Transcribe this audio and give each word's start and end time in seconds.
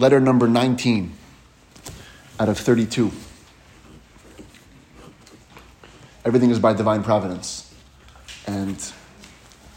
letter 0.00 0.18
number 0.18 0.48
19 0.48 1.12
out 2.38 2.48
of 2.48 2.58
32. 2.58 3.10
Everything 6.24 6.50
is 6.50 6.58
by 6.58 6.72
divine 6.72 7.02
providence. 7.02 7.74
And 8.46 8.82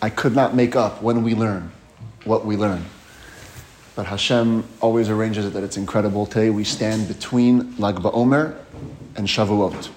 I 0.02 0.10
could 0.10 0.34
not 0.34 0.56
make 0.56 0.78
up 0.78 1.02
when 1.02 1.24
we 1.24 1.36
learn 1.36 1.74
what 2.24 2.46
we 2.46 2.56
learn. 2.56 2.86
But 3.96 4.06
Hashem 4.06 4.64
always 4.80 5.10
arranges 5.10 5.46
it 5.46 5.54
that 5.54 5.64
it's 5.64 5.76
incredible. 5.76 6.26
Today 6.26 6.50
we 6.50 6.64
stand 6.64 7.10
between 7.10 7.76
Lag 7.78 7.96
BaOmer 7.96 8.58
and 9.18 9.28
Shavuot. 9.28 9.90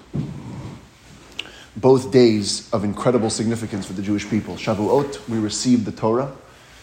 Both 1.76 2.10
days 2.10 2.68
of 2.72 2.82
incredible 2.82 3.30
significance 3.30 3.86
for 3.86 3.92
the 3.92 4.02
Jewish 4.02 4.28
people. 4.28 4.56
Shavuot, 4.56 5.28
we 5.28 5.38
received 5.38 5.84
the 5.84 5.92
Torah. 5.92 6.32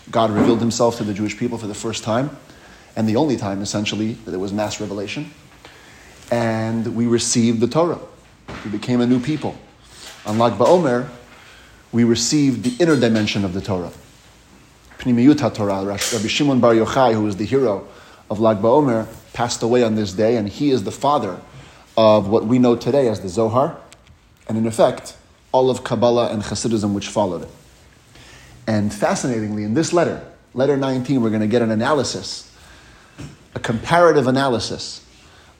God 0.10 0.32
revealed 0.32 0.60
himself 0.60 0.98
to 0.98 1.04
the 1.04 1.14
Jewish 1.14 1.38
people 1.38 1.58
for 1.58 1.68
the 1.68 1.76
first 1.76 2.06
time, 2.06 2.30
and 2.96 3.08
the 3.08 3.16
only 3.16 3.38
time, 3.38 3.62
essentially, 3.62 4.14
that 4.14 4.32
there 4.32 4.40
was 4.40 4.54
mass 4.54 4.80
revelation. 4.80 5.32
And 6.32 6.96
we 6.96 7.08
received 7.08 7.60
the 7.60 7.68
Torah. 7.68 8.00
We 8.64 8.72
became 8.72 9.02
a 9.02 9.08
new 9.08 9.20
people. 9.20 9.56
On 10.26 10.38
Lag 10.38 10.54
BaOmer, 10.54 11.10
we 11.92 12.04
received 12.04 12.64
the 12.64 12.84
inner 12.84 13.00
dimension 13.00 13.46
of 13.46 13.54
the 13.54 13.62
Torah. 13.62 13.92
Pnimiyut 15.00 15.54
Torah. 15.54 15.84
Rabbi 15.84 16.28
Shimon 16.28 16.60
Bar 16.60 16.74
Yochai, 16.74 17.14
who 17.14 17.28
is 17.28 17.36
the 17.36 17.46
hero 17.46 17.88
of 18.30 18.40
Lag 18.40 18.58
BaOmer, 18.58 19.08
passed 19.34 19.64
away 19.64 19.84
on 19.84 19.96
this 19.96 20.14
day, 20.14 20.38
and 20.38 20.48
he 20.48 20.72
is 20.72 20.84
the 20.84 20.92
father 20.92 21.40
of 21.98 22.30
what 22.30 22.46
we 22.46 22.60
know 22.60 22.76
today 22.76 23.08
as 23.08 23.22
the 23.22 23.30
Zohar, 23.30 23.78
and 24.48 24.58
in 24.58 24.66
effect, 24.66 25.16
all 25.52 25.70
of 25.70 25.84
Kabbalah 25.84 26.32
and 26.32 26.42
Hasidism 26.42 26.94
which 26.94 27.08
followed 27.08 27.44
it. 27.44 27.50
And 28.66 28.94
fascinatingly, 28.94 29.64
in 29.64 29.74
this 29.74 29.94
letter, 29.94 30.26
letter 30.54 30.78
19, 30.78 31.22
we're 31.22 31.30
going 31.30 31.42
to 31.42 31.48
get 31.48 31.62
an 31.62 31.72
analysis, 31.72 32.52
a 33.56 33.60
comparative 33.60 34.28
analysis 34.28 35.06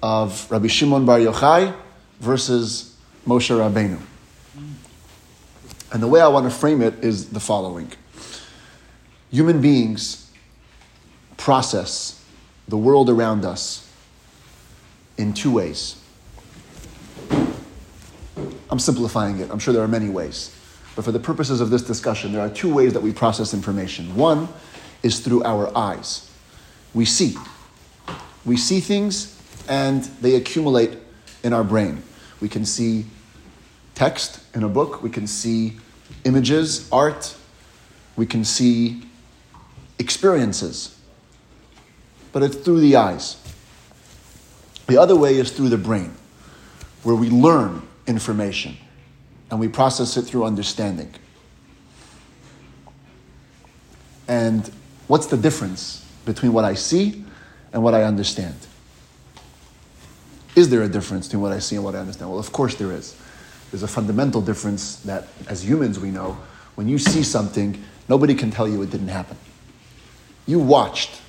of 0.02 0.50
Rabbi 0.52 0.68
Shimon 0.68 1.06
Bar 1.06 1.20
Yochai 1.20 1.76
versus 2.20 2.96
Moshe 3.28 3.50
Rabbeinu. 3.50 4.00
And 5.92 6.02
the 6.02 6.08
way 6.08 6.22
I 6.22 6.28
want 6.28 6.46
to 6.46 6.50
frame 6.50 6.82
it 6.82 7.04
is 7.04 7.30
the 7.30 7.40
following 7.40 7.92
Human 9.32 9.62
beings 9.62 10.32
process 11.38 12.24
the 12.68 12.78
world 12.78 13.10
around 13.10 13.46
us 13.46 13.90
in 15.18 15.34
two 15.34 15.52
ways. 15.52 16.00
I'm 18.70 18.80
simplifying 18.80 19.40
it. 19.40 19.52
I'm 19.52 19.60
sure 19.60 19.74
there 19.74 19.84
are 19.84 19.88
many 19.88 20.10
ways. 20.10 20.56
But 20.96 21.06
for 21.06 21.12
the 21.12 21.20
purposes 21.20 21.62
of 21.62 21.70
this 21.70 21.82
discussion, 21.82 22.32
there 22.32 22.42
are 22.42 22.50
two 22.50 22.74
ways 22.74 22.94
that 22.94 23.02
we 23.02 23.12
process 23.12 23.54
information. 23.54 24.16
One 24.16 24.48
is 25.02 25.20
through 25.20 25.44
our 25.44 25.76
eyes. 25.76 26.30
We 26.94 27.06
see. 27.06 27.36
We 28.46 28.58
see 28.58 28.80
things 28.80 29.40
and 29.68 30.04
they 30.22 30.36
accumulate 30.36 30.98
in 31.44 31.54
our 31.54 31.64
brain. 31.64 32.04
We 32.42 32.50
can 32.50 32.66
see 32.66 33.06
text 33.96 34.40
in 34.56 34.64
a 34.64 34.70
book, 34.70 35.02
we 35.02 35.10
can 35.10 35.28
see 35.28 35.78
images, 36.26 36.90
art, 36.92 37.36
we 38.16 38.26
can 38.26 38.44
see 38.44 39.04
experiences. 40.00 40.98
But 42.32 42.44
it's 42.44 42.56
through 42.56 42.82
the 42.82 42.96
eyes. 42.96 43.38
The 44.88 44.98
other 44.98 45.16
way 45.16 45.38
is 45.38 45.52
through 45.52 45.70
the 45.70 45.78
brain, 45.78 46.14
where 47.04 47.16
we 47.16 47.30
learn 47.30 47.88
information 48.08 48.78
and 49.50 49.60
we 49.60 49.68
process 49.68 50.18
it 50.18 50.24
through 50.24 50.46
understanding. 50.46 51.14
And 54.28 54.70
what's 55.08 55.28
the 55.28 55.38
difference 55.38 56.06
between 56.26 56.54
what 56.54 56.66
I 56.66 56.74
see 56.74 57.23
and 57.74 57.84
what 57.84 57.94
I 57.94 58.04
understand? 58.04 58.56
Is 60.56 60.70
there 60.70 60.84
a 60.84 60.88
difference 60.88 61.28
between 61.28 61.42
what 61.42 61.52
I 61.52 61.60
see 61.60 61.76
and 61.76 61.84
what 61.84 61.96
I 61.96 62.00
understand? 62.00 62.30
Well, 62.30 62.40
of 62.40 62.52
course 62.52 62.76
there 62.76 62.92
is. 62.92 63.18
There's 63.72 63.84
a 63.84 63.88
fundamental 63.88 64.40
difference 64.40 64.98
that, 64.98 65.28
as 65.48 65.68
humans, 65.68 66.00
we 66.00 66.12
know 66.12 66.38
when 66.76 66.88
you 66.88 67.00
see 67.00 67.24
something, 67.24 67.84
nobody 68.08 68.36
can 68.36 68.52
tell 68.52 68.68
you 68.68 68.82
it 68.84 68.92
didn't 68.92 69.08
happen. 69.08 69.36
You 70.46 70.60
watched 70.60 71.20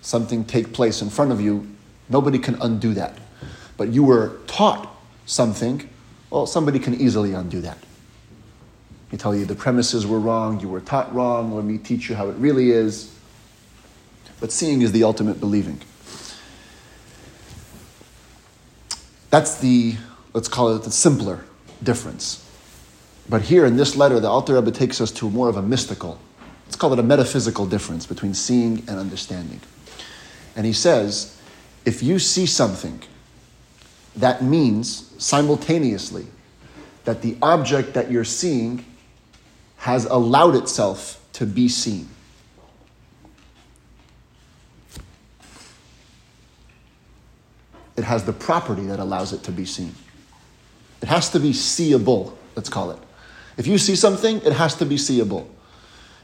something 0.00 0.44
take 0.44 0.72
place 0.72 1.02
in 1.02 1.10
front 1.10 1.30
of 1.30 1.40
you, 1.40 1.68
nobody 2.08 2.38
can 2.38 2.60
undo 2.62 2.94
that. 2.94 3.16
But 3.76 3.90
you 3.90 4.02
were 4.02 4.38
taught 4.46 4.88
something, 5.26 5.88
well, 6.30 6.46
somebody 6.46 6.78
can 6.78 6.94
easily 6.94 7.34
undo 7.34 7.60
that. 7.60 7.78
They 9.10 9.16
tell 9.16 9.34
you 9.36 9.44
the 9.44 9.54
premises 9.54 10.06
were 10.06 10.18
wrong, 10.18 10.60
you 10.60 10.68
were 10.68 10.80
taught 10.80 11.14
wrong, 11.14 11.54
let 11.54 11.64
me 11.64 11.78
teach 11.78 12.08
you 12.08 12.16
how 12.16 12.28
it 12.28 12.36
really 12.36 12.70
is. 12.70 13.14
But 14.40 14.52
seeing 14.52 14.82
is 14.82 14.92
the 14.92 15.04
ultimate 15.04 15.40
believing. 15.40 15.80
That's 19.30 19.58
the, 19.58 19.96
let's 20.32 20.48
call 20.48 20.74
it 20.74 20.84
the 20.84 20.90
simpler 20.90 21.44
difference. 21.82 22.44
But 23.28 23.42
here 23.42 23.66
in 23.66 23.76
this 23.76 23.96
letter, 23.96 24.20
the 24.20 24.28
Alter 24.28 24.54
Rebbe 24.54 24.70
takes 24.70 25.00
us 25.00 25.10
to 25.12 25.28
more 25.28 25.48
of 25.48 25.56
a 25.56 25.62
mystical, 25.62 26.18
let's 26.64 26.76
call 26.76 26.92
it 26.92 26.98
a 26.98 27.02
metaphysical 27.02 27.66
difference 27.66 28.06
between 28.06 28.32
seeing 28.32 28.78
and 28.88 28.98
understanding. 28.98 29.60
And 30.56 30.64
he 30.64 30.72
says, 30.72 31.38
if 31.84 32.02
you 32.02 32.18
see 32.18 32.46
something, 32.46 33.02
that 34.16 34.42
means 34.42 35.12
simultaneously 35.22 36.26
that 37.04 37.22
the 37.22 37.36
object 37.42 37.94
that 37.94 38.10
you're 38.10 38.24
seeing 38.24 38.84
has 39.76 40.06
allowed 40.06 40.56
itself 40.56 41.24
to 41.34 41.46
be 41.46 41.68
seen. 41.68 42.08
It 47.98 48.04
has 48.04 48.22
the 48.22 48.32
property 48.32 48.86
that 48.86 49.00
allows 49.00 49.32
it 49.32 49.42
to 49.42 49.52
be 49.52 49.64
seen. 49.64 49.92
It 51.02 51.08
has 51.08 51.30
to 51.30 51.40
be 51.40 51.52
seeable, 51.52 52.38
let's 52.54 52.68
call 52.68 52.92
it. 52.92 52.98
If 53.56 53.66
you 53.66 53.76
see 53.76 53.96
something, 53.96 54.40
it 54.42 54.52
has 54.52 54.76
to 54.76 54.86
be 54.86 54.96
seeable. 54.96 55.50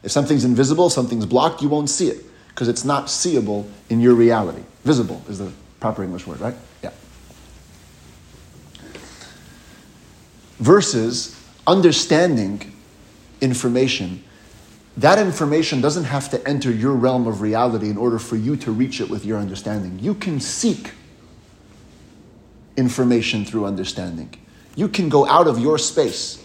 If 0.04 0.12
something's 0.12 0.44
invisible, 0.44 0.88
something's 0.88 1.26
blocked, 1.26 1.62
you 1.62 1.68
won't 1.68 1.90
see 1.90 2.08
it 2.08 2.24
because 2.48 2.68
it's 2.68 2.84
not 2.84 3.10
seeable 3.10 3.68
in 3.90 4.00
your 4.00 4.14
reality. 4.14 4.62
Visible 4.84 5.20
is 5.28 5.40
the 5.40 5.50
proper 5.80 6.04
English 6.04 6.28
word, 6.28 6.38
right? 6.38 6.54
Yeah. 6.80 6.92
Versus 10.60 11.36
understanding 11.66 12.72
information. 13.40 14.22
That 14.96 15.18
information 15.18 15.80
doesn't 15.80 16.04
have 16.04 16.30
to 16.30 16.48
enter 16.48 16.70
your 16.70 16.92
realm 16.92 17.26
of 17.26 17.40
reality 17.40 17.90
in 17.90 17.96
order 17.96 18.20
for 18.20 18.36
you 18.36 18.54
to 18.58 18.70
reach 18.70 19.00
it 19.00 19.10
with 19.10 19.24
your 19.24 19.38
understanding. 19.38 19.98
You 19.98 20.14
can 20.14 20.38
seek 20.38 20.92
information 22.76 23.44
through 23.44 23.66
understanding. 23.66 24.34
You 24.76 24.88
can 24.88 25.08
go 25.08 25.26
out 25.26 25.46
of 25.46 25.58
your 25.58 25.78
space 25.78 26.44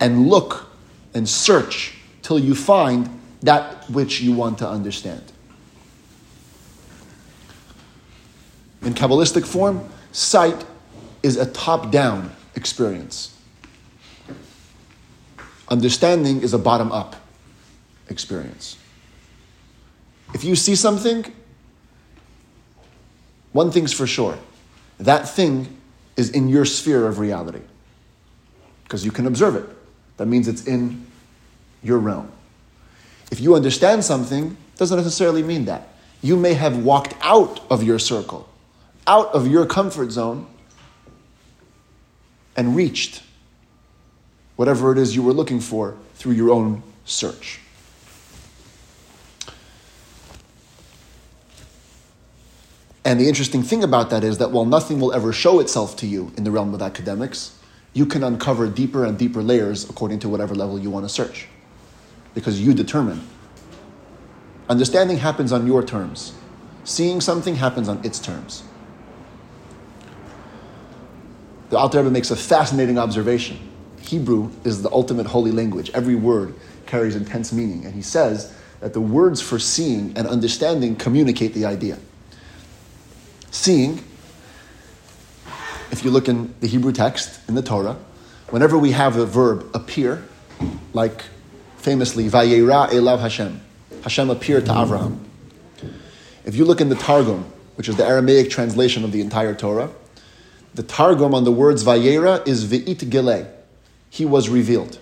and 0.00 0.28
look 0.28 0.66
and 1.14 1.28
search 1.28 1.96
till 2.22 2.38
you 2.38 2.54
find 2.54 3.20
that 3.42 3.88
which 3.90 4.20
you 4.20 4.32
want 4.32 4.58
to 4.58 4.68
understand. 4.68 5.32
In 8.82 8.94
Kabbalistic 8.94 9.46
form, 9.46 9.88
sight 10.12 10.64
is 11.22 11.36
a 11.36 11.50
top 11.50 11.90
down 11.90 12.32
experience. 12.54 13.36
Understanding 15.68 16.42
is 16.42 16.52
a 16.52 16.58
bottom 16.58 16.92
up 16.92 17.16
experience. 18.08 18.76
If 20.34 20.44
you 20.44 20.54
see 20.54 20.74
something, 20.74 21.24
one 23.52 23.70
thing's 23.70 23.92
for 23.92 24.06
sure 24.06 24.38
that 25.04 25.28
thing 25.28 25.76
is 26.16 26.30
in 26.30 26.48
your 26.48 26.64
sphere 26.64 27.06
of 27.06 27.18
reality 27.18 27.62
because 28.84 29.04
you 29.04 29.10
can 29.10 29.26
observe 29.26 29.56
it. 29.56 29.64
That 30.16 30.26
means 30.26 30.46
it's 30.46 30.66
in 30.66 31.06
your 31.82 31.98
realm. 31.98 32.30
If 33.30 33.40
you 33.40 33.54
understand 33.54 34.04
something, 34.04 34.56
doesn't 34.76 34.96
necessarily 34.96 35.42
mean 35.42 35.64
that. 35.64 35.88
You 36.22 36.36
may 36.36 36.54
have 36.54 36.84
walked 36.84 37.14
out 37.20 37.60
of 37.70 37.82
your 37.82 37.98
circle, 37.98 38.48
out 39.06 39.34
of 39.34 39.46
your 39.46 39.66
comfort 39.66 40.10
zone, 40.10 40.46
and 42.56 42.76
reached 42.76 43.22
whatever 44.56 44.92
it 44.92 44.98
is 44.98 45.14
you 45.16 45.22
were 45.22 45.32
looking 45.32 45.60
for 45.60 45.96
through 46.14 46.32
your 46.32 46.50
own 46.50 46.82
search. 47.04 47.60
And 53.04 53.20
the 53.20 53.28
interesting 53.28 53.62
thing 53.62 53.84
about 53.84 54.10
that 54.10 54.24
is 54.24 54.38
that 54.38 54.50
while 54.50 54.64
nothing 54.64 54.98
will 54.98 55.12
ever 55.12 55.32
show 55.32 55.60
itself 55.60 55.96
to 55.96 56.06
you 56.06 56.32
in 56.36 56.44
the 56.44 56.50
realm 56.50 56.72
of 56.72 56.80
academics, 56.80 57.58
you 57.92 58.06
can 58.06 58.24
uncover 58.24 58.66
deeper 58.66 59.04
and 59.04 59.18
deeper 59.18 59.42
layers 59.42 59.88
according 59.88 60.20
to 60.20 60.28
whatever 60.28 60.54
level 60.54 60.78
you 60.78 60.90
want 60.90 61.04
to 61.04 61.08
search. 61.08 61.46
Because 62.34 62.60
you 62.60 62.72
determine. 62.72 63.26
Understanding 64.68 65.18
happens 65.18 65.52
on 65.52 65.66
your 65.66 65.84
terms, 65.84 66.32
seeing 66.84 67.20
something 67.20 67.56
happens 67.56 67.88
on 67.88 68.02
its 68.04 68.18
terms. 68.18 68.64
The 71.68 71.76
Alter 71.76 71.98
Rebbe 71.98 72.10
makes 72.10 72.30
a 72.30 72.36
fascinating 72.36 72.98
observation. 72.98 73.58
Hebrew 74.00 74.50
is 74.64 74.82
the 74.82 74.90
ultimate 74.90 75.26
holy 75.26 75.50
language. 75.50 75.90
Every 75.92 76.14
word 76.14 76.54
carries 76.86 77.16
intense 77.16 77.52
meaning. 77.52 77.84
And 77.84 77.94
he 77.94 78.02
says 78.02 78.54
that 78.80 78.92
the 78.92 79.00
words 79.00 79.42
for 79.42 79.58
seeing 79.58 80.16
and 80.16 80.26
understanding 80.26 80.96
communicate 80.96 81.52
the 81.52 81.66
idea. 81.66 81.98
Seeing, 83.54 84.02
if 85.92 86.04
you 86.04 86.10
look 86.10 86.28
in 86.28 86.52
the 86.58 86.66
Hebrew 86.66 86.90
text 86.90 87.38
in 87.48 87.54
the 87.54 87.62
Torah, 87.62 87.96
whenever 88.50 88.76
we 88.76 88.90
have 88.90 89.14
the 89.14 89.24
verb 89.24 89.70
appear, 89.72 90.24
like 90.92 91.22
famously, 91.76 92.28
Vayera 92.28 92.88
Elav 92.88 93.20
Hashem, 93.20 93.60
Hashem 94.02 94.28
appeared 94.28 94.66
to 94.66 94.72
Avraham. 94.72 95.20
If 96.44 96.56
you 96.56 96.64
look 96.64 96.80
in 96.80 96.88
the 96.88 96.96
Targum, 96.96 97.44
which 97.76 97.88
is 97.88 97.96
the 97.96 98.04
Aramaic 98.04 98.50
translation 98.50 99.04
of 99.04 99.12
the 99.12 99.20
entire 99.20 99.54
Torah, 99.54 99.92
the 100.74 100.82
Targum 100.82 101.32
on 101.32 101.44
the 101.44 101.52
words 101.52 101.84
Vayera 101.84 102.46
is 102.48 102.64
Ve'it 102.64 103.08
Gilei. 103.08 103.48
He 104.10 104.24
was 104.26 104.48
revealed. 104.48 104.98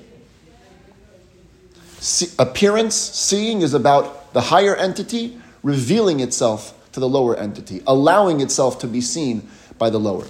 See, 2.01 2.29
appearance, 2.39 2.95
seeing, 2.95 3.63
is 3.63 3.73
about 3.73 4.35
the 4.35 4.43
higher 4.43 4.77
entity 4.77 5.41
revealing 5.63 6.21
itself 6.21 6.79
to 6.93 7.01
the 7.01 7.09
lower 7.09 7.37
entity, 7.37 7.83
allowing 7.87 8.41
itself 8.41 8.79
to 8.81 8.87
be 8.87 9.01
seen 9.01 9.49
by 9.79 9.91
the 9.91 9.99
lower. 9.99 10.27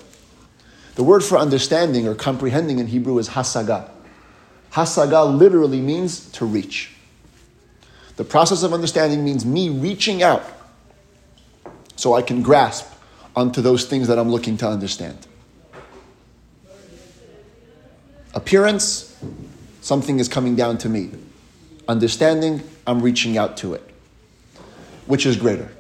The 0.95 1.03
word 1.03 1.25
for 1.25 1.39
understanding 1.39 2.07
or 2.07 2.15
comprehending 2.15 2.79
in 2.79 2.87
Hebrew 2.87 3.19
is 3.19 3.31
hasaga. 3.31 3.91
Hasaga 4.73 5.39
literally 5.39 5.81
means 5.81 6.31
to 6.33 6.45
reach. 6.45 6.91
The 8.17 8.25
process 8.25 8.63
of 8.63 8.73
understanding 8.73 9.25
means 9.25 9.45
me 9.45 9.69
reaching 9.69 10.23
out 10.23 10.45
so 11.97 12.15
I 12.15 12.23
can 12.23 12.43
grasp 12.43 12.93
onto 13.35 13.63
those 13.63 13.87
things 13.87 14.09
that 14.09 14.19
I'm 14.19 14.31
looking 14.31 14.57
to 14.59 14.69
understand. 14.69 15.27
Appearance, 18.35 19.19
something 19.81 20.19
is 20.19 20.29
coming 20.29 20.57
down 20.57 20.79
to 20.79 20.89
me. 20.89 21.11
Understanding, 21.89 22.63
I'm 22.87 23.03
reaching 23.03 23.37
out 23.37 23.57
to 23.59 23.75
it. 23.75 23.89
Which 25.07 25.27
is 25.27 25.37
greater? 25.37 25.71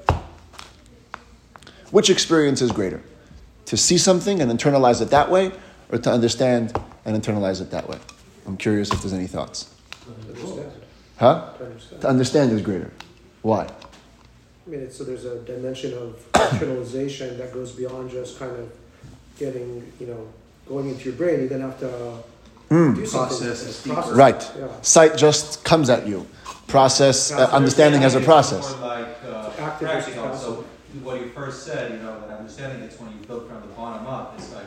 Which 1.92 2.08
experience 2.08 2.62
is 2.62 2.72
greater? 2.72 3.02
To 3.66 3.76
see 3.76 3.98
something 3.98 4.40
and 4.40 4.50
internalize 4.50 5.00
it 5.00 5.10
that 5.10 5.30
way, 5.30 5.52
or 5.90 5.98
to 5.98 6.10
understand 6.10 6.76
and 7.04 7.22
internalize 7.22 7.60
it 7.60 7.70
that 7.70 7.88
way? 7.88 7.98
I'm 8.46 8.56
curious 8.56 8.90
if 8.90 9.02
there's 9.02 9.12
any 9.12 9.26
thoughts. 9.26 9.72
Understand. 10.26 10.72
Huh? 11.18 11.52
To 12.00 12.08
understand 12.08 12.50
is 12.50 12.62
greater. 12.62 12.90
Why? 13.42 13.68
I 14.66 14.70
mean, 14.70 14.90
so 14.90 15.04
there's 15.04 15.26
a 15.26 15.40
dimension 15.40 15.92
of 15.92 16.32
internalization 16.32 17.36
that 17.36 17.52
goes 17.52 17.72
beyond 17.72 18.10
just 18.10 18.38
kind 18.38 18.56
of 18.56 18.72
getting, 19.38 19.92
you 20.00 20.06
know, 20.06 20.28
going 20.66 20.88
into 20.88 21.04
your 21.04 21.14
brain. 21.14 21.42
You 21.42 21.48
then 21.48 21.60
have 21.60 21.78
to 21.80 22.22
mm. 22.70 22.94
do 22.94 23.04
something. 23.04 23.38
Process, 23.38 23.86
process. 23.86 24.12
Right. 24.12 24.50
Yeah. 24.58 24.80
Sight 24.80 25.16
just 25.18 25.62
comes 25.62 25.90
at 25.90 26.06
you. 26.06 26.26
Process, 26.68 27.32
uh, 27.32 27.50
understanding 27.52 28.02
as 28.02 28.14
a 28.14 28.20
process. 28.20 28.74
Like, 28.80 29.08
uh, 29.28 29.50
practical. 29.50 30.34
So 30.34 30.64
what 31.02 31.20
you 31.20 31.26
first 31.52 31.66
said, 31.66 31.92
you 31.92 31.98
know, 31.98 32.20
that 32.20 32.38
understanding 32.38 32.82
it's 32.82 32.98
when 32.98 33.10
you 33.10 33.18
build 33.26 33.48
from 33.48 33.60
the 33.60 33.66
bottom 33.68 34.06
up. 34.06 34.34
It's 34.36 34.52
like 34.54 34.64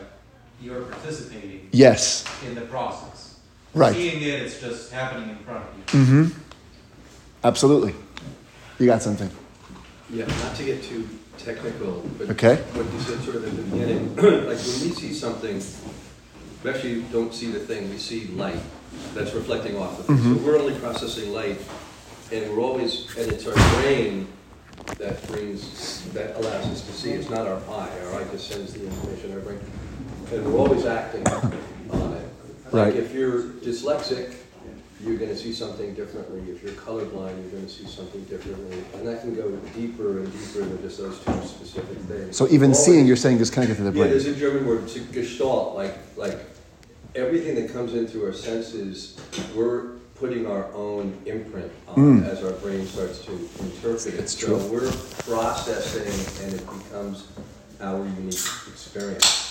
you're 0.60 0.82
participating. 0.82 1.68
Yes. 1.72 2.24
In 2.46 2.54
the 2.54 2.62
process. 2.62 3.40
Right. 3.74 3.94
Seeing 3.94 4.22
it, 4.22 4.42
it's 4.42 4.60
just 4.60 4.92
happening 4.92 5.30
in 5.30 5.36
front 5.38 5.64
of 5.64 5.76
you. 5.76 6.00
Mm-hmm. 6.00 6.40
Absolutely. 7.44 7.94
You 8.78 8.86
got 8.86 9.02
something. 9.02 9.30
Yeah, 10.10 10.26
not 10.26 10.54
to 10.56 10.64
get 10.64 10.82
too 10.82 11.08
technical, 11.38 12.08
but 12.18 12.30
okay. 12.30 12.56
what 12.56 12.92
you 12.92 13.00
said 13.00 13.20
sort 13.22 13.36
of 13.36 13.44
at 13.44 13.56
the 13.56 13.62
beginning, 13.62 14.16
like 14.16 14.24
when 14.24 14.48
we 14.48 14.90
see 14.94 15.12
something, 15.12 15.60
we 16.62 16.70
actually 16.70 17.02
don't 17.12 17.34
see 17.34 17.50
the 17.50 17.58
thing, 17.58 17.90
we 17.90 17.98
see 17.98 18.28
light 18.28 18.60
that's 19.14 19.34
reflecting 19.34 19.76
off 19.76 19.98
of 19.98 20.08
it. 20.08 20.12
Mm-hmm. 20.12 20.36
So 20.36 20.42
we're 20.42 20.58
only 20.58 20.78
processing 20.78 21.32
light, 21.32 21.58
and 22.32 22.50
we're 22.50 22.62
always, 22.62 23.14
and 23.16 23.32
it's 23.32 23.46
our 23.46 23.54
brain 23.80 24.28
that 24.98 25.26
brings, 25.28 26.04
that 26.12 26.36
allows 26.36 26.66
us 26.66 26.86
to 26.86 26.92
see. 26.92 27.10
It's 27.12 27.30
not 27.30 27.46
our 27.46 27.60
eye. 27.68 27.90
Our 28.04 28.20
eye 28.20 28.24
just 28.30 28.48
sends 28.48 28.72
the 28.72 28.84
information 28.84 29.32
our 29.32 29.40
brain, 29.40 29.60
and 30.32 30.44
we're 30.44 30.58
always 30.58 30.86
acting 30.86 31.26
on 31.28 31.52
it. 31.52 32.28
Like 32.72 32.72
right. 32.72 32.96
if 32.96 33.14
you're 33.14 33.42
dyslexic, 33.42 34.34
you're 35.04 35.18
going 35.18 35.30
to 35.30 35.36
see 35.36 35.52
something 35.52 35.94
differently. 35.94 36.40
If 36.50 36.62
you're 36.62 36.72
colorblind, 36.72 37.40
you're 37.40 37.50
going 37.50 37.66
to 37.66 37.68
see 37.68 37.86
something 37.86 38.24
differently. 38.24 38.82
And 38.94 39.06
that 39.06 39.20
can 39.20 39.34
go 39.34 39.50
deeper 39.74 40.18
and 40.18 40.32
deeper 40.32 40.64
than 40.64 40.80
just 40.82 40.98
those 40.98 41.18
two 41.20 41.46
specific 41.46 41.98
things. 41.98 42.36
So 42.36 42.46
even 42.48 42.70
Always, 42.70 42.84
seeing, 42.84 43.06
you're 43.06 43.16
saying, 43.16 43.38
is 43.38 43.50
connected 43.50 43.76
to 43.76 43.82
the 43.82 43.92
brain. 43.92 44.04
Yeah, 44.04 44.10
there's 44.10 44.26
a 44.26 44.34
German 44.34 44.66
word, 44.66 44.88
gestalt, 45.12 45.76
like, 45.76 45.96
like 46.16 46.40
everything 47.14 47.54
that 47.56 47.72
comes 47.72 47.94
into 47.94 48.24
our 48.24 48.32
senses, 48.32 49.20
we're 49.54 49.95
putting 50.18 50.46
our 50.46 50.72
own 50.72 51.16
imprint 51.26 51.70
on 51.88 52.22
mm. 52.22 52.28
as 52.28 52.42
our 52.42 52.52
brain 52.52 52.86
starts 52.86 53.24
to 53.24 53.32
interpret 53.32 54.06
it. 54.06 54.14
It's 54.14 54.38
so 54.38 54.58
true. 54.58 54.66
we're 54.68 54.92
processing 55.24 56.44
and 56.44 56.54
it 56.54 56.64
becomes 56.66 57.28
our 57.80 58.04
unique 58.04 58.34
experience. 58.68 59.46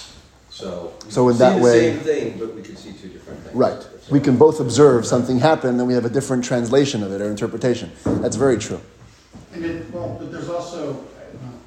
So, 0.50 0.94
so 1.10 1.30
in 1.30 1.38
that 1.38 1.62
way, 1.62 1.92
same 1.92 2.00
thing, 2.00 2.40
but 2.40 2.56
we 2.56 2.62
can 2.62 2.78
see 2.78 2.94
two 2.94 3.10
different 3.10 3.42
things. 3.42 3.56
Right. 3.56 3.88
We 4.10 4.20
can 4.20 4.38
both 4.38 4.60
observe 4.60 5.06
something 5.06 5.38
happen, 5.38 5.78
then 5.78 5.86
we 5.86 5.94
have 5.94 6.06
a 6.06 6.10
different 6.10 6.44
translation 6.46 7.04
of 7.04 7.12
it 7.12 7.22
or 7.22 7.30
interpretation. 7.30 7.92
That's 8.06 8.38
very 8.38 8.58
true. 8.58 8.80
And 9.54 9.64
then, 9.64 9.92
well, 9.92 10.16
but 10.18 10.32
there's 10.32 10.50
also, 10.50 10.92
uh, 10.92 10.96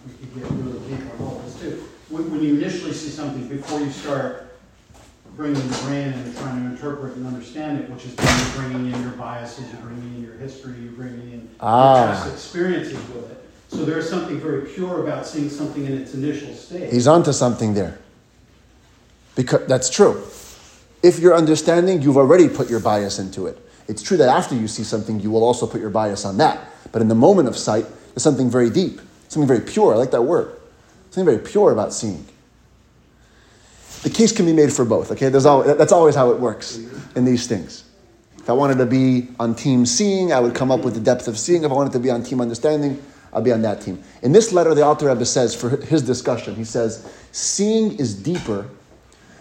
we 0.06 0.12
could 0.14 0.34
get 0.34 0.50
really 0.50 0.88
deep 0.88 1.06
on 1.20 1.26
all 1.26 1.42
this 1.44 1.60
too. 1.60 1.88
When, 2.08 2.30
when 2.30 2.42
you 2.42 2.56
initially 2.56 2.92
see 2.92 3.10
something, 3.10 3.46
before 3.48 3.80
you 3.80 3.90
start 3.90 4.47
bringing 5.38 5.68
the 5.68 5.78
brain 5.84 6.12
and 6.12 6.36
trying 6.36 6.64
to 6.64 6.70
interpret 6.70 7.14
and 7.14 7.24
understand 7.24 7.78
it, 7.78 7.88
which 7.88 8.04
is 8.04 8.16
you're 8.18 8.60
bringing 8.60 8.92
in 8.92 9.02
your 9.02 9.12
biases, 9.12 9.70
you're 9.70 9.80
bringing 9.82 10.16
in 10.16 10.24
your 10.24 10.34
history, 10.34 10.74
you're 10.82 10.90
bringing 10.90 11.30
in 11.30 11.48
ah. 11.60 12.06
your 12.06 12.12
past 12.12 12.32
experiences 12.32 12.98
with 13.14 13.30
it. 13.30 13.44
So 13.68 13.84
there's 13.84 14.10
something 14.10 14.40
very 14.40 14.66
pure 14.66 15.06
about 15.06 15.28
seeing 15.28 15.48
something 15.48 15.84
in 15.84 15.92
its 15.92 16.12
initial 16.12 16.52
state. 16.54 16.92
He's 16.92 17.06
onto 17.06 17.32
something 17.32 17.74
there. 17.74 18.00
Because 19.36 19.64
that's 19.68 19.88
true. 19.88 20.20
If 21.04 21.20
you're 21.20 21.36
understanding, 21.36 22.02
you've 22.02 22.16
already 22.16 22.48
put 22.48 22.68
your 22.68 22.80
bias 22.80 23.20
into 23.20 23.46
it. 23.46 23.64
It's 23.86 24.02
true 24.02 24.16
that 24.16 24.28
after 24.28 24.56
you 24.56 24.66
see 24.66 24.82
something, 24.82 25.20
you 25.20 25.30
will 25.30 25.44
also 25.44 25.68
put 25.68 25.80
your 25.80 25.90
bias 25.90 26.24
on 26.24 26.38
that. 26.38 26.68
But 26.90 27.00
in 27.00 27.06
the 27.06 27.14
moment 27.14 27.46
of 27.46 27.56
sight, 27.56 27.86
there's 28.08 28.24
something 28.24 28.50
very 28.50 28.70
deep, 28.70 29.00
something 29.28 29.46
very 29.46 29.60
pure. 29.60 29.94
I 29.94 29.98
like 29.98 30.10
that 30.10 30.22
word. 30.22 30.58
Something 31.10 31.32
very 31.32 31.46
pure 31.46 31.70
about 31.70 31.92
seeing. 31.92 32.26
The 34.02 34.10
case 34.10 34.32
can 34.32 34.46
be 34.46 34.52
made 34.52 34.72
for 34.72 34.84
both, 34.84 35.10
okay? 35.12 35.32
Always, 35.32 35.76
that's 35.76 35.92
always 35.92 36.14
how 36.14 36.30
it 36.30 36.38
works 36.38 36.78
in 37.16 37.24
these 37.24 37.46
things. 37.46 37.84
If 38.38 38.48
I 38.48 38.52
wanted 38.52 38.78
to 38.78 38.86
be 38.86 39.28
on 39.38 39.54
team 39.54 39.84
seeing, 39.84 40.32
I 40.32 40.40
would 40.40 40.54
come 40.54 40.70
up 40.70 40.84
with 40.84 40.94
the 40.94 41.00
depth 41.00 41.28
of 41.28 41.38
seeing. 41.38 41.64
If 41.64 41.70
I 41.70 41.74
wanted 41.74 41.92
to 41.92 41.98
be 41.98 42.10
on 42.10 42.22
team 42.22 42.40
understanding, 42.40 43.02
I'll 43.32 43.42
be 43.42 43.52
on 43.52 43.62
that 43.62 43.82
team. 43.82 44.02
In 44.22 44.32
this 44.32 44.52
letter, 44.52 44.74
the 44.74 44.84
Alter 44.84 45.08
Rebbe 45.08 45.26
says, 45.26 45.54
for 45.54 45.68
his 45.68 46.02
discussion, 46.02 46.54
he 46.54 46.64
says, 46.64 47.12
seeing 47.32 47.98
is 47.98 48.14
deeper 48.14 48.70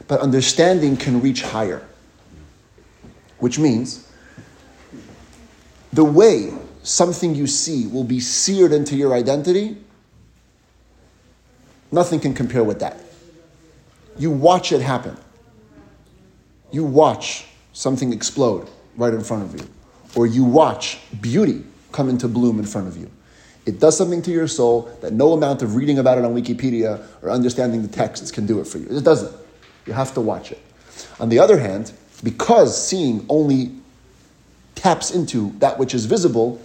but 0.08 0.22
understanding 0.22 0.98
can 0.98 1.22
reach 1.22 1.42
higher. 1.42 1.86
Which 3.40 3.60
means 3.60 4.10
the 5.94 6.04
way 6.04 6.52
something 6.84 7.36
you 7.36 7.48
see 7.48 7.88
will 7.88 8.04
be 8.04 8.20
seared 8.20 8.72
into 8.72 8.96
your 8.96 9.14
identity, 9.14 9.78
nothing 11.92 12.20
can 12.20 12.34
compare 12.34 12.64
with 12.64 12.80
that. 12.80 12.98
You 14.18 14.32
watch 14.32 14.72
it 14.72 14.82
happen. 14.82 15.18
You 16.72 16.84
watch 16.84 17.46
something 17.74 18.12
explode 18.12 18.70
right 18.98 19.14
in 19.14 19.24
front 19.24 19.44
of 19.44 19.60
you, 19.60 19.68
or 20.16 20.26
you 20.26 20.44
watch 20.44 21.00
beauty 21.22 21.64
come 21.92 22.10
into 22.10 22.28
bloom 22.28 22.60
in 22.60 22.66
front 22.66 22.88
of 22.88 22.98
you. 22.98 23.10
It 23.66 23.80
does 23.80 23.98
something 23.98 24.22
to 24.24 24.32
your 24.32 24.48
soul 24.48 24.84
that 25.02 25.14
no 25.14 25.34
amount 25.34 25.62
of 25.62 25.76
reading 25.76 26.00
about 26.00 26.18
it 26.18 26.26
on 26.26 26.34
Wikipedia 26.34 27.06
or 27.22 27.30
understanding 27.30 27.82
the 27.82 27.88
texts 27.88 28.32
can 28.32 28.46
do 28.46 28.60
it 28.60 28.66
for 28.66 28.78
you. 28.78 28.88
It 28.90 29.04
doesn't. 29.04 29.36
You 29.86 29.94
have 29.94 30.14
to 30.14 30.22
watch 30.22 30.52
it. 30.52 30.62
On 31.20 31.30
the 31.30 31.40
other 31.40 31.60
hand, 31.60 31.92
because 32.24 32.88
seeing 32.88 33.26
only 33.30 33.72
taps 34.76 35.12
into 35.12 35.52
that 35.60 35.78
which 35.78 35.94
is 35.94 36.06
visible, 36.06 36.62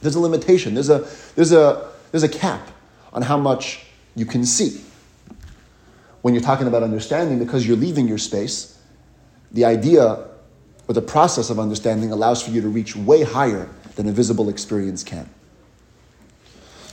there's 0.00 0.14
a 0.14 0.20
limitation. 0.20 0.74
There's 0.74 0.90
a, 0.90 1.06
there's 1.34 1.52
a, 1.52 1.90
there's 2.10 2.22
a 2.22 2.28
cap 2.28 2.66
on 3.12 3.22
how 3.22 3.36
much 3.36 3.84
you 4.16 4.26
can 4.26 4.44
see. 4.44 4.80
When 6.22 6.34
you're 6.34 6.42
talking 6.42 6.66
about 6.66 6.82
understanding, 6.82 7.38
because 7.38 7.66
you're 7.66 7.76
leaving 7.76 8.08
your 8.08 8.18
space, 8.18 8.78
the 9.50 9.64
idea 9.64 10.24
or 10.88 10.94
the 10.94 11.02
process 11.02 11.50
of 11.50 11.60
understanding 11.60 12.12
allows 12.12 12.42
for 12.42 12.50
you 12.50 12.60
to 12.60 12.68
reach 12.68 12.96
way 12.96 13.22
higher 13.22 13.68
than 13.96 14.08
a 14.08 14.12
visible 14.12 14.48
experience 14.48 15.04
can. 15.04 15.28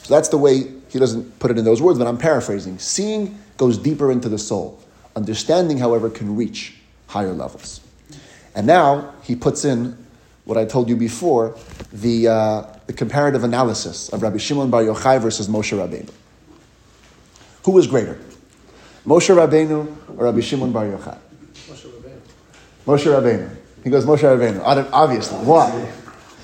So 0.03 0.13
that's 0.13 0.29
the 0.29 0.37
way 0.37 0.73
he 0.89 0.99
doesn't 0.99 1.39
put 1.39 1.51
it 1.51 1.57
in 1.57 1.65
those 1.65 1.81
words, 1.81 1.99
but 1.99 2.07
I'm 2.07 2.17
paraphrasing. 2.17 2.79
Seeing 2.79 3.37
goes 3.57 3.77
deeper 3.77 4.11
into 4.11 4.29
the 4.29 4.37
soul. 4.37 4.79
Understanding, 5.15 5.77
however, 5.77 6.09
can 6.09 6.35
reach 6.35 6.77
higher 7.07 7.33
levels. 7.33 7.81
And 8.55 8.65
now 8.65 9.13
he 9.23 9.35
puts 9.35 9.65
in 9.65 9.97
what 10.45 10.57
I 10.57 10.65
told 10.65 10.89
you 10.89 10.95
before 10.95 11.55
the, 11.93 12.27
uh, 12.27 12.63
the 12.87 12.93
comparative 12.93 13.43
analysis 13.43 14.09
of 14.09 14.23
Rabbi 14.23 14.37
Shimon 14.37 14.69
Bar 14.71 14.83
Yochai 14.83 15.21
versus 15.21 15.47
Moshe 15.47 15.77
Rabbeinu. 15.77 16.09
Who 17.63 17.71
was 17.71 17.85
greater, 17.85 18.19
Moshe 19.09 19.35
Rabbeinu 19.35 19.87
or 20.19 20.25
Rabbi 20.25 20.39
Shimon 20.39 20.71
Bar 20.71 20.85
Yochai? 20.85 21.17
Moshe 21.67 21.87
Rabbeinu. 21.91 22.19
Moshe 22.85 23.05
Rabbeinu. 23.07 23.49
He 23.83 23.89
goes 23.89 24.05
Moshe 24.05 24.21
Rabbeinu. 24.21 24.61
Obviously, 24.93 25.39
why? 25.39 25.91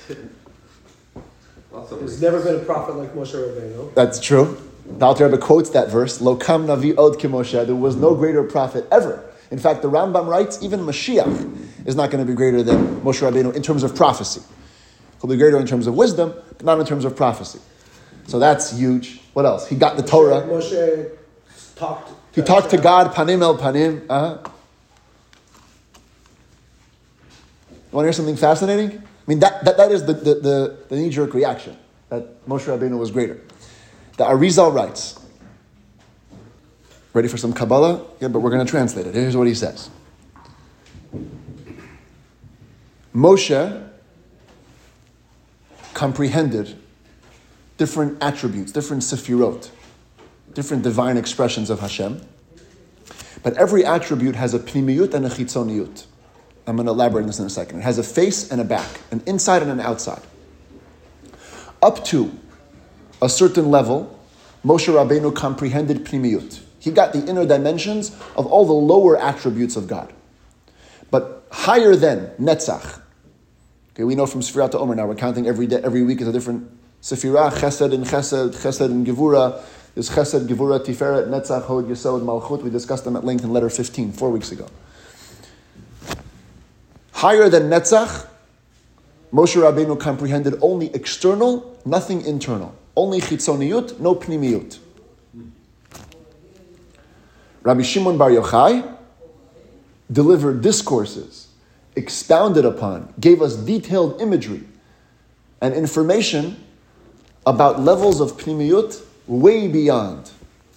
There's 1.90 2.20
never 2.20 2.42
been 2.42 2.56
a 2.56 2.64
prophet 2.64 2.96
like 2.96 3.14
Moshe 3.14 3.34
Rabbeinu. 3.34 3.94
That's 3.94 4.18
true. 4.18 4.60
The 4.98 5.06
Alter 5.06 5.26
Rebbe 5.26 5.38
quotes 5.38 5.70
that 5.70 5.90
verse, 5.90 6.18
Lokam 6.18 6.66
Navi 6.66 6.98
Od 6.98 7.20
Kimoshe. 7.20 7.64
There 7.64 7.76
was 7.76 7.94
no 7.94 8.16
greater 8.16 8.42
prophet 8.42 8.84
ever. 8.90 9.22
In 9.52 9.60
fact, 9.60 9.82
the 9.82 9.88
Rambam 9.88 10.26
writes, 10.26 10.60
even 10.60 10.80
Mashiach 10.80 11.86
is 11.86 11.94
not 11.94 12.10
going 12.10 12.24
to 12.24 12.28
be 12.28 12.34
greater 12.34 12.64
than 12.64 13.00
Moshe 13.02 13.22
Rabbeinu 13.22 13.54
in 13.54 13.62
terms 13.62 13.84
of 13.84 13.94
prophecy. 13.94 14.42
He'll 15.20 15.30
be 15.30 15.36
greater 15.36 15.60
in 15.60 15.68
terms 15.68 15.86
of 15.86 15.94
wisdom, 15.94 16.34
but 16.56 16.64
not 16.64 16.80
in 16.80 16.86
terms 16.86 17.04
of 17.04 17.14
prophecy. 17.14 17.60
So 18.26 18.40
that's 18.40 18.76
huge. 18.76 19.20
What 19.34 19.46
else? 19.46 19.68
He 19.68 19.76
got 19.76 19.96
the 19.96 20.02
Torah. 20.02 20.42
Moshe 20.42 21.12
talked. 21.76 22.10
He 22.34 22.42
talked 22.42 22.70
to 22.70 22.78
God, 22.78 23.14
panim 23.14 23.42
el 23.42 23.56
panim. 23.56 24.04
Uh-huh. 24.08 24.38
You 27.70 27.78
want 27.92 28.04
to 28.04 28.08
hear 28.08 28.12
something 28.12 28.36
fascinating? 28.36 28.98
I 28.98 29.02
mean, 29.26 29.38
that, 29.38 29.64
that, 29.64 29.76
that 29.76 29.92
is 29.92 30.04
the, 30.04 30.12
the, 30.12 30.34
the, 30.34 30.78
the 30.88 30.96
knee 30.96 31.10
jerk 31.10 31.32
reaction 31.32 31.76
that 32.08 32.46
Moshe 32.46 32.64
Rabbeinu 32.64 32.98
was 32.98 33.10
greater. 33.10 33.40
The 34.16 34.24
Arizal 34.24 34.74
writes, 34.74 35.18
ready 37.12 37.28
for 37.28 37.36
some 37.36 37.52
Kabbalah? 37.52 38.04
Yeah, 38.20 38.28
but 38.28 38.40
we're 38.40 38.50
going 38.50 38.64
to 38.64 38.70
translate 38.70 39.06
it. 39.06 39.14
Here's 39.14 39.36
what 39.36 39.46
he 39.46 39.54
says 39.54 39.90
Moshe 43.14 43.88
comprehended 45.94 46.76
different 47.78 48.22
attributes, 48.22 48.72
different 48.72 49.02
sefirot, 49.02 49.70
different 50.56 50.82
divine 50.82 51.18
expressions 51.18 51.68
of 51.68 51.80
Hashem. 51.80 52.18
But 53.42 53.58
every 53.58 53.84
attribute 53.84 54.34
has 54.36 54.54
a 54.54 54.58
pnimiyut 54.58 55.12
and 55.12 55.26
a 55.26 55.28
chitzoniyut. 55.28 56.06
I'm 56.66 56.76
going 56.76 56.86
to 56.86 56.92
elaborate 56.92 57.20
on 57.20 57.26
this 57.26 57.38
in 57.38 57.44
a 57.44 57.50
second. 57.50 57.80
It 57.80 57.82
has 57.82 57.98
a 57.98 58.02
face 58.02 58.50
and 58.50 58.58
a 58.58 58.64
back, 58.64 58.88
an 59.10 59.22
inside 59.26 59.60
and 59.60 59.70
an 59.70 59.80
outside. 59.80 60.22
Up 61.82 62.04
to 62.06 62.32
a 63.20 63.28
certain 63.28 63.70
level, 63.70 64.18
Moshe 64.64 64.88
Rabbeinu 64.88 65.36
comprehended 65.36 66.06
pnimiyut. 66.06 66.60
He 66.80 66.90
got 66.90 67.12
the 67.12 67.24
inner 67.26 67.44
dimensions 67.44 68.10
of 68.34 68.46
all 68.46 68.64
the 68.64 68.72
lower 68.72 69.20
attributes 69.20 69.76
of 69.76 69.86
God. 69.86 70.10
But 71.10 71.46
higher 71.52 71.94
than 71.94 72.28
Netzach. 72.40 73.02
Okay, 73.92 74.04
we 74.04 74.14
know 74.14 74.26
from 74.26 74.40
Sfirat 74.40 74.70
to 74.70 74.78
Omer 74.78 74.94
now, 74.94 75.06
we're 75.06 75.16
counting 75.16 75.46
every 75.46 75.66
day, 75.66 75.82
every 75.84 76.02
week 76.02 76.22
is 76.22 76.28
a 76.28 76.32
different 76.32 76.70
Sefirah, 77.02 77.52
Chesed 77.52 77.92
and 77.92 78.06
Chesed, 78.06 78.54
Chesed 78.54 78.86
and 78.86 79.06
Gevura. 79.06 79.62
There's 79.96 80.10
Chesed, 80.10 80.46
Gevura, 80.46 80.78
Tiferet, 80.78 81.28
Netzach, 81.28 81.64
Hod, 81.64 81.88
Yesod, 81.88 82.20
Malchut. 82.20 82.62
We 82.62 82.68
discussed 82.68 83.04
them 83.04 83.16
at 83.16 83.24
length 83.24 83.44
in 83.44 83.50
letter 83.54 83.70
15, 83.70 84.12
four 84.12 84.30
weeks 84.30 84.52
ago. 84.52 84.66
Higher 87.12 87.48
than 87.48 87.70
Netzach, 87.70 88.26
Moshe 89.32 89.56
Rabbeinu 89.56 89.98
comprehended 89.98 90.56
only 90.60 90.94
external, 90.94 91.80
nothing 91.86 92.26
internal. 92.26 92.74
Only 92.94 93.22
chitzoniyut, 93.22 93.98
no 93.98 94.14
pnimiyut. 94.14 94.78
Rabbi 97.62 97.80
Shimon 97.80 98.18
Bar 98.18 98.32
Yochai 98.32 98.96
delivered 100.12 100.60
discourses, 100.60 101.48
expounded 101.96 102.66
upon, 102.66 103.14
gave 103.18 103.40
us 103.40 103.56
detailed 103.56 104.20
imagery 104.20 104.62
and 105.62 105.72
information 105.72 106.62
about 107.46 107.80
levels 107.80 108.20
of 108.20 108.36
pnimiyut 108.36 109.05
way 109.26 109.68
beyond 109.68 110.30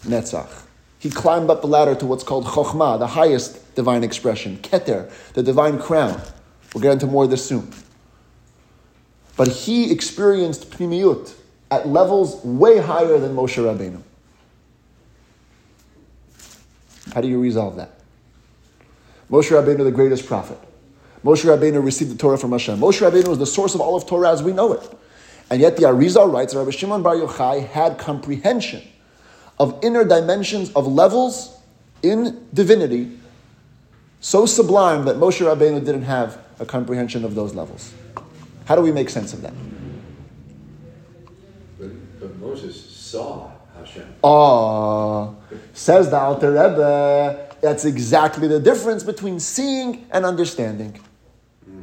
Netzach. 0.04 0.64
He 1.00 1.10
climbed 1.10 1.50
up 1.50 1.62
the 1.62 1.68
ladder 1.68 1.96
to 1.96 2.06
what's 2.06 2.24
called 2.24 2.46
Chokhmah, 2.46 3.00
the 3.00 3.08
highest 3.08 3.76
divine 3.76 4.04
expression, 4.04 4.58
Keter, 4.58 5.10
the 5.34 5.44
divine 5.44 5.80
crown. 5.80 6.22
We'll 6.74 6.82
get 6.82 6.94
into 6.94 7.08
more 7.08 7.24
of 7.24 7.30
this 7.30 7.46
soon. 7.46 7.72
But 9.38 9.48
he 9.48 9.92
experienced 9.92 10.70
pnimiyut 10.72 11.34
at 11.72 11.88
levels 11.88 12.44
way 12.44 12.80
higher 12.80 13.18
than 13.18 13.36
Moshe 13.36 13.58
Rabbeinu. 13.58 14.02
How 17.14 17.22
do 17.22 17.28
you 17.28 17.40
resolve 17.40 17.78
that? 17.78 17.92
Moshe 19.32 19.50
Rabbeinu, 19.50 19.84
the 19.84 19.92
greatest 19.92 20.26
prophet. 20.26 20.58
Moshe 21.24 21.46
Rabbeinu 21.46 21.84
received 21.84 22.12
the 22.12 22.18
Torah 22.18 22.38
from 22.38 22.52
Hashem. 22.52 22.80
Moshe 22.80 23.00
Rabbeinu 23.02 23.30
was 23.30 23.40
the 23.40 23.46
source 23.46 23.76
of 23.76 23.82
all 23.82 23.96
of 23.96 24.06
Torah 24.06 24.32
as 24.32 24.44
we 24.44 24.52
know 24.52 24.74
it. 24.74 25.00
And 25.50 25.62
yet 25.62 25.78
the 25.78 25.84
Arizal 25.84 26.32
writes 26.32 26.54
that 26.54 26.60
Rabbi 26.60 26.72
Shimon 26.72 27.02
Bar 27.02 27.16
Yochai 27.16 27.68
had 27.68 27.98
comprehension 27.98 28.84
of 29.60 29.80
inner 29.84 30.06
dimensions 30.06 30.72
of 30.74 30.88
levels 30.88 31.58
in 32.02 32.48
divinity 32.54 33.18
so 34.22 34.46
sublime 34.46 35.06
that 35.06 35.16
Moshe 35.16 35.40
Rabbeinu 35.46 35.84
didn't 35.84 36.04
have 36.04 36.38
a 36.60 36.66
comprehension 36.66 37.24
of 37.24 37.36
those 37.36 37.56
levels. 37.56 37.94
How 38.66 38.76
do 38.76 38.82
we 38.82 38.92
make 38.92 39.10
sense 39.10 39.34
of 39.34 39.42
that? 39.42 39.54
But, 41.80 42.20
but 42.20 42.36
Moses 42.38 42.80
saw 42.80 43.52
Hashem. 43.78 44.14
Oh, 44.24 45.36
says 45.74 46.10
the 46.10 46.18
Alter 46.18 46.52
Rebbe, 46.52 47.56
that's 47.62 47.86
exactly 47.86 48.48
the 48.48 48.60
difference 48.60 49.04
between 49.04 49.40
seeing 49.40 50.06
and 50.12 50.26
understanding. 50.26 51.00
Hmm. 51.66 51.82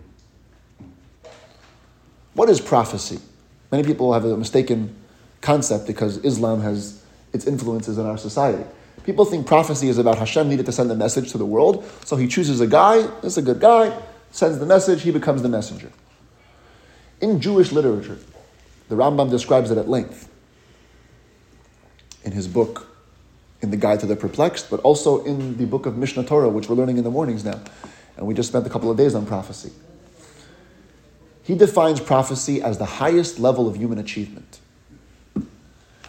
What 2.34 2.48
is 2.50 2.60
prophecy? 2.60 3.18
Many 3.76 3.86
people 3.86 4.14
have 4.14 4.24
a 4.24 4.38
mistaken 4.38 4.96
concept 5.42 5.86
because 5.86 6.16
Islam 6.24 6.62
has 6.62 7.04
its 7.34 7.46
influences 7.46 7.98
in 7.98 8.06
our 8.06 8.16
society. 8.16 8.64
People 9.04 9.26
think 9.26 9.46
prophecy 9.46 9.90
is 9.90 9.98
about 9.98 10.16
Hashem 10.16 10.48
needed 10.48 10.64
to 10.64 10.72
send 10.72 10.90
a 10.90 10.94
message 10.94 11.30
to 11.32 11.36
the 11.36 11.44
world, 11.44 11.84
so 12.02 12.16
he 12.16 12.26
chooses 12.26 12.62
a 12.62 12.66
guy, 12.66 13.02
this 13.20 13.32
is 13.32 13.36
a 13.36 13.42
good 13.42 13.60
guy, 13.60 13.94
sends 14.30 14.58
the 14.58 14.64
message, 14.64 15.02
he 15.02 15.10
becomes 15.10 15.42
the 15.42 15.50
messenger. 15.50 15.92
In 17.20 17.38
Jewish 17.38 17.70
literature, 17.70 18.16
the 18.88 18.94
Rambam 18.94 19.28
describes 19.28 19.70
it 19.70 19.76
at 19.76 19.90
length 19.90 20.32
in 22.24 22.32
his 22.32 22.48
book, 22.48 22.86
in 23.60 23.70
the 23.70 23.76
Guide 23.76 24.00
to 24.00 24.06
the 24.06 24.16
Perplexed, 24.16 24.70
but 24.70 24.80
also 24.80 25.22
in 25.24 25.58
the 25.58 25.66
book 25.66 25.84
of 25.84 25.98
Mishnah 25.98 26.24
Torah, 26.24 26.48
which 26.48 26.70
we're 26.70 26.76
learning 26.76 26.96
in 26.96 27.04
the 27.04 27.10
mornings 27.10 27.44
now. 27.44 27.60
And 28.16 28.26
we 28.26 28.32
just 28.32 28.48
spent 28.48 28.66
a 28.66 28.70
couple 28.70 28.90
of 28.90 28.96
days 28.96 29.14
on 29.14 29.26
prophecy. 29.26 29.70
He 31.46 31.54
defines 31.54 32.00
prophecy 32.00 32.60
as 32.60 32.78
the 32.78 32.84
highest 32.84 33.38
level 33.38 33.68
of 33.68 33.76
human 33.76 33.98
achievement. 33.98 34.58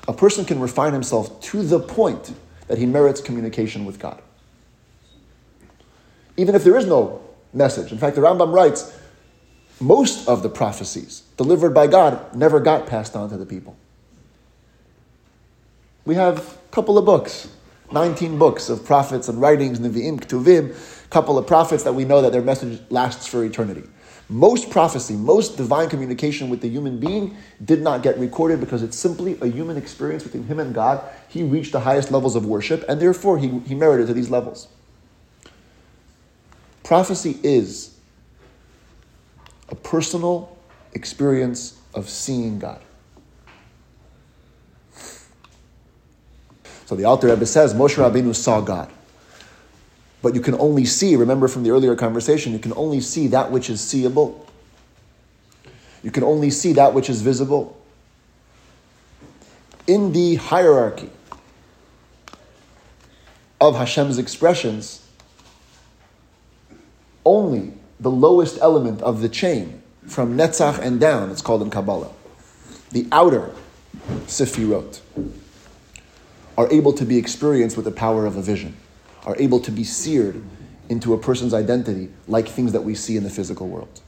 A 0.08 0.14
person 0.14 0.46
can 0.46 0.60
refine 0.60 0.94
himself 0.94 1.40
to 1.42 1.62
the 1.62 1.80
point 1.80 2.34
that 2.68 2.80
he 2.80 2.88
merits 2.88 3.22
communication 3.22 3.86
with 3.86 4.00
God. 4.00 4.20
Even 6.38 6.56
if 6.56 6.64
there 6.64 6.76
is 6.76 6.88
no 6.88 7.22
message. 7.54 7.92
In 7.92 8.00
fact, 8.00 8.16
the 8.16 8.22
Rambam 8.22 8.52
writes 8.52 8.98
most 9.80 10.28
of 10.28 10.42
the 10.42 10.50
prophecies 10.50 11.22
delivered 11.38 11.72
by 11.72 11.86
God 11.86 12.34
never 12.36 12.60
got 12.60 12.88
passed 12.88 13.16
on 13.16 13.30
to 13.30 13.38
the 13.38 13.46
people. 13.46 13.76
We 16.04 16.16
have 16.16 16.40
a 16.40 16.72
couple 16.72 16.98
of 16.98 17.06
books, 17.06 17.48
19 17.92 18.40
books 18.40 18.70
of 18.70 18.86
prophets 18.86 19.28
and 19.28 19.40
writings, 19.40 19.80
Nevi'im, 19.80 21.06
a 21.06 21.08
couple 21.10 21.38
of 21.38 21.46
prophets 21.46 21.84
that 21.84 21.94
we 21.94 22.06
know 22.06 22.24
that 22.24 22.32
their 22.32 22.42
message 22.42 22.82
lasts 22.90 23.28
for 23.28 23.44
eternity. 23.44 23.84
Most 24.30 24.70
prophecy, 24.70 25.16
most 25.16 25.56
divine 25.56 25.88
communication 25.90 26.50
with 26.50 26.60
the 26.62 26.68
human 26.68 27.00
being 27.00 27.38
did 27.64 27.82
not 27.82 28.04
get 28.04 28.20
recorded 28.20 28.60
because 28.60 28.84
it's 28.84 28.98
simply 28.98 29.38
a 29.42 29.48
human 29.48 29.78
experience 29.78 30.24
between 30.24 30.44
him 30.44 30.60
and 30.60 30.76
God. 30.76 31.02
He 31.30 31.44
reached 31.44 31.72
the 31.72 31.80
highest 31.80 32.12
levels 32.12 32.36
of 32.36 32.46
worship, 32.46 32.84
and 32.90 33.02
therefore 33.02 33.38
he, 33.38 33.60
he 33.60 33.74
merited 33.74 34.08
to 34.08 34.14
these 34.14 34.30
levels. 34.30 34.68
Prophecy 36.84 37.40
is 37.42 37.98
a 39.70 39.76
personal 39.76 40.58
experience 40.94 41.80
of 41.94 42.10
seeing 42.10 42.60
God. 42.60 42.82
So 46.86 46.96
the 46.96 47.04
Alter 47.06 47.28
Rebbe 47.28 47.46
says 47.46 47.74
Moshe 47.74 47.96
Rabbeinu 47.96 48.34
saw 48.34 48.62
God. 48.62 48.92
But 50.22 50.34
you 50.36 50.42
can 50.42 50.56
only 50.56 50.86
see, 50.86 51.16
remember 51.16 51.48
from 51.48 51.64
the 51.64 51.72
earlier 51.72 51.96
conversation, 51.96 52.54
you 52.54 52.60
can 52.60 52.74
only 52.74 53.02
see 53.02 53.28
that 53.28 53.52
which 53.52 53.70
is 53.70 53.82
seeable. 53.82 54.46
You 56.04 56.12
can 56.12 56.24
only 56.24 56.50
see 56.50 56.74
that 56.74 56.94
which 56.94 57.10
is 57.10 57.22
visible. 57.22 57.80
In 59.86 60.12
the 60.12 60.36
hierarchy 60.36 61.10
of 63.62 63.76
Hashem's 63.76 64.18
expressions, 64.18 65.06
only 67.26 67.74
the 68.00 68.12
lowest 68.12 68.58
element 68.62 69.02
of 69.02 69.22
the 69.22 69.30
chain, 69.30 69.82
from 70.06 70.38
Netzach 70.38 70.80
and 70.80 71.00
down, 71.00 71.30
it's 71.30 71.42
called 71.42 71.62
in 71.62 71.70
Kabbalah, 71.70 72.12
the 72.92 73.08
outer 73.12 73.52
Sefirot, 74.26 75.02
are 76.58 76.72
able 76.72 76.94
to 76.94 77.06
be 77.06 77.18
experienced 77.18 77.76
with 77.76 77.86
the 77.86 77.92
power 77.92 78.26
of 78.26 78.38
a 78.38 78.42
vision 78.42 78.78
are 79.28 79.36
able 79.38 79.60
to 79.60 79.72
be 79.72 79.84
seared 79.84 80.42
into 80.90 81.14
a 81.14 81.18
person's 81.18 81.54
identity 81.54 82.10
like 82.28 82.48
things 82.48 82.72
that 82.72 82.82
we 82.82 82.96
see 82.96 83.18
in 83.18 83.24
the 83.24 83.30
physical 83.30 83.68
world. 83.68 84.02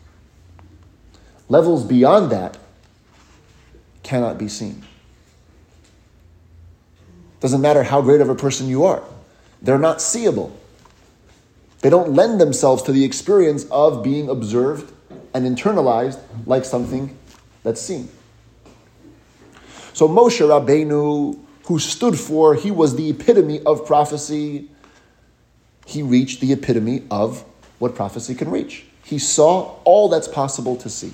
Levels 1.49 1.83
beyond 1.83 2.31
that 2.31 2.57
cannot 4.01 4.37
be 4.37 4.47
seen. 4.47 4.83
Doesn't 7.41 7.61
matter 7.61 7.83
how 7.83 8.01
great 8.01 8.21
of 8.21 8.29
a 8.29 8.35
person 8.35 8.67
you 8.67 8.85
are, 8.85 9.03
they're 9.61 9.77
not 9.77 10.01
seeable. 10.01 10.57
They 11.81 11.89
don't 11.89 12.13
lend 12.13 12.39
themselves 12.39 12.83
to 12.83 12.91
the 12.91 13.03
experience 13.03 13.65
of 13.71 14.03
being 14.03 14.29
observed 14.29 14.91
and 15.33 15.45
internalized 15.45 16.19
like 16.45 16.65
something 16.65 17.17
that's 17.63 17.81
seen. 17.81 18.09
So 19.93 20.07
Moshe 20.07 20.39
Rabbeinu, 20.39 21.39
who 21.65 21.79
stood 21.79 22.17
for, 22.17 22.55
he 22.55 22.71
was 22.71 22.95
the 22.95 23.09
epitome 23.09 23.61
of 23.63 23.85
prophecy. 23.85 24.69
He 25.89 26.03
reached 26.03 26.39
the 26.39 26.53
epitome 26.53 27.01
of 27.09 27.43
what 27.79 27.95
prophecy 27.95 28.35
can 28.35 28.51
reach. 28.51 28.85
He 29.03 29.17
saw 29.17 29.75
all 29.85 30.07
that's 30.07 30.27
possible 30.27 30.75
to 30.75 30.87
see. 30.87 31.11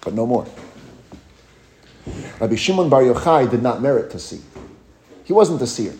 But 0.00 0.14
no 0.14 0.24
more. 0.24 0.46
Rabbi 2.40 2.54
Shimon 2.54 2.88
Bar 2.88 3.02
Yochai 3.02 3.50
did 3.50 3.62
not 3.62 3.82
merit 3.82 4.10
to 4.12 4.18
see. 4.18 4.40
He 5.24 5.34
wasn't 5.34 5.60
a 5.60 5.66
seer. 5.66 5.92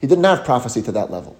He 0.00 0.08
didn't 0.08 0.24
have 0.24 0.44
prophecy 0.44 0.82
to 0.82 0.90
that 0.90 1.12
level. 1.12 1.36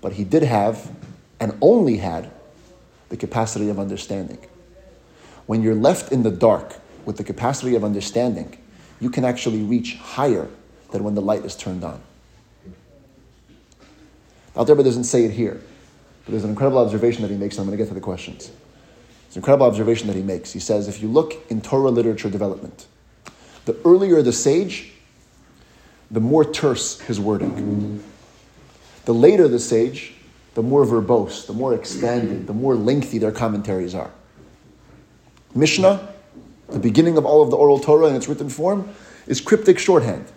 But 0.00 0.14
he 0.14 0.24
did 0.24 0.42
have, 0.42 0.90
and 1.38 1.54
only 1.60 1.98
had, 1.98 2.30
the 3.10 3.18
capacity 3.18 3.68
of 3.68 3.78
understanding. 3.78 4.38
When 5.44 5.62
you're 5.62 5.74
left 5.74 6.12
in 6.12 6.22
the 6.22 6.30
dark 6.30 6.76
with 7.04 7.18
the 7.18 7.24
capacity 7.24 7.74
of 7.74 7.84
understanding, 7.84 8.56
you 9.00 9.10
can 9.10 9.26
actually 9.26 9.60
reach 9.60 9.96
higher 9.96 10.48
than 10.94 11.02
when 11.02 11.16
the 11.16 11.20
light 11.20 11.44
is 11.44 11.56
turned 11.56 11.82
on. 11.82 12.00
Alter 14.54 14.76
doesn't 14.76 15.04
say 15.04 15.24
it 15.24 15.32
here, 15.32 15.60
but 16.24 16.30
there's 16.30 16.44
an 16.44 16.50
incredible 16.50 16.78
observation 16.78 17.22
that 17.22 17.32
he 17.32 17.36
makes, 17.36 17.56
and 17.56 17.62
I'm 17.62 17.66
going 17.66 17.76
to 17.76 17.82
get 17.82 17.88
to 17.88 17.94
the 17.94 18.00
questions. 18.00 18.52
It's 19.26 19.34
an 19.34 19.40
incredible 19.40 19.66
observation 19.66 20.06
that 20.06 20.14
he 20.14 20.22
makes. 20.22 20.52
He 20.52 20.60
says, 20.60 20.86
if 20.86 21.02
you 21.02 21.08
look 21.08 21.34
in 21.50 21.60
Torah 21.60 21.90
literature 21.90 22.30
development, 22.30 22.86
the 23.64 23.76
earlier 23.84 24.22
the 24.22 24.32
sage, 24.32 24.92
the 26.12 26.20
more 26.20 26.44
terse 26.44 27.00
his 27.00 27.18
wording. 27.18 28.00
The 29.04 29.14
later 29.14 29.48
the 29.48 29.58
sage, 29.58 30.14
the 30.54 30.62
more 30.62 30.84
verbose, 30.84 31.48
the 31.48 31.54
more 31.54 31.74
expanded, 31.74 32.46
the 32.46 32.54
more 32.54 32.76
lengthy 32.76 33.18
their 33.18 33.32
commentaries 33.32 33.96
are. 33.96 34.12
Mishnah, 35.56 36.14
the 36.68 36.78
beginning 36.78 37.16
of 37.16 37.26
all 37.26 37.42
of 37.42 37.50
the 37.50 37.56
oral 37.56 37.80
Torah 37.80 38.06
in 38.06 38.14
its 38.14 38.28
written 38.28 38.48
form, 38.48 38.94
is 39.26 39.40
cryptic 39.40 39.80
shorthand. 39.80 40.30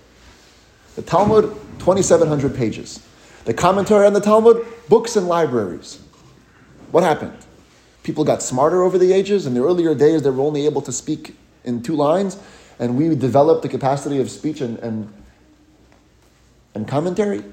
The 0.98 1.04
Talmud, 1.04 1.44
2,700 1.78 2.56
pages. 2.56 3.06
The 3.46 3.54
commentary 3.54 4.08
on 4.08 4.14
the 4.14 4.20
Talmud, 4.20 4.66
books 4.90 5.16
and 5.16 5.28
libraries. 5.28 6.02
What 6.90 7.04
happened? 7.04 7.38
People 8.02 8.24
got 8.24 8.42
smarter 8.42 8.82
over 8.82 8.98
the 8.98 9.14
ages. 9.14 9.46
In 9.46 9.54
the 9.54 9.64
earlier 9.64 9.94
days, 9.94 10.24
they 10.24 10.32
were 10.32 10.42
only 10.42 10.66
able 10.66 10.82
to 10.82 10.92
speak 10.92 11.36
in 11.64 11.84
two 11.84 11.96
lines, 11.96 12.40
and 12.80 12.98
we 12.98 13.14
developed 13.14 13.62
the 13.62 13.70
capacity 13.70 14.20
of 14.20 14.32
speech 14.32 14.60
and, 14.60 14.80
and, 14.80 15.14
and 16.74 16.88
commentary. 16.88 17.44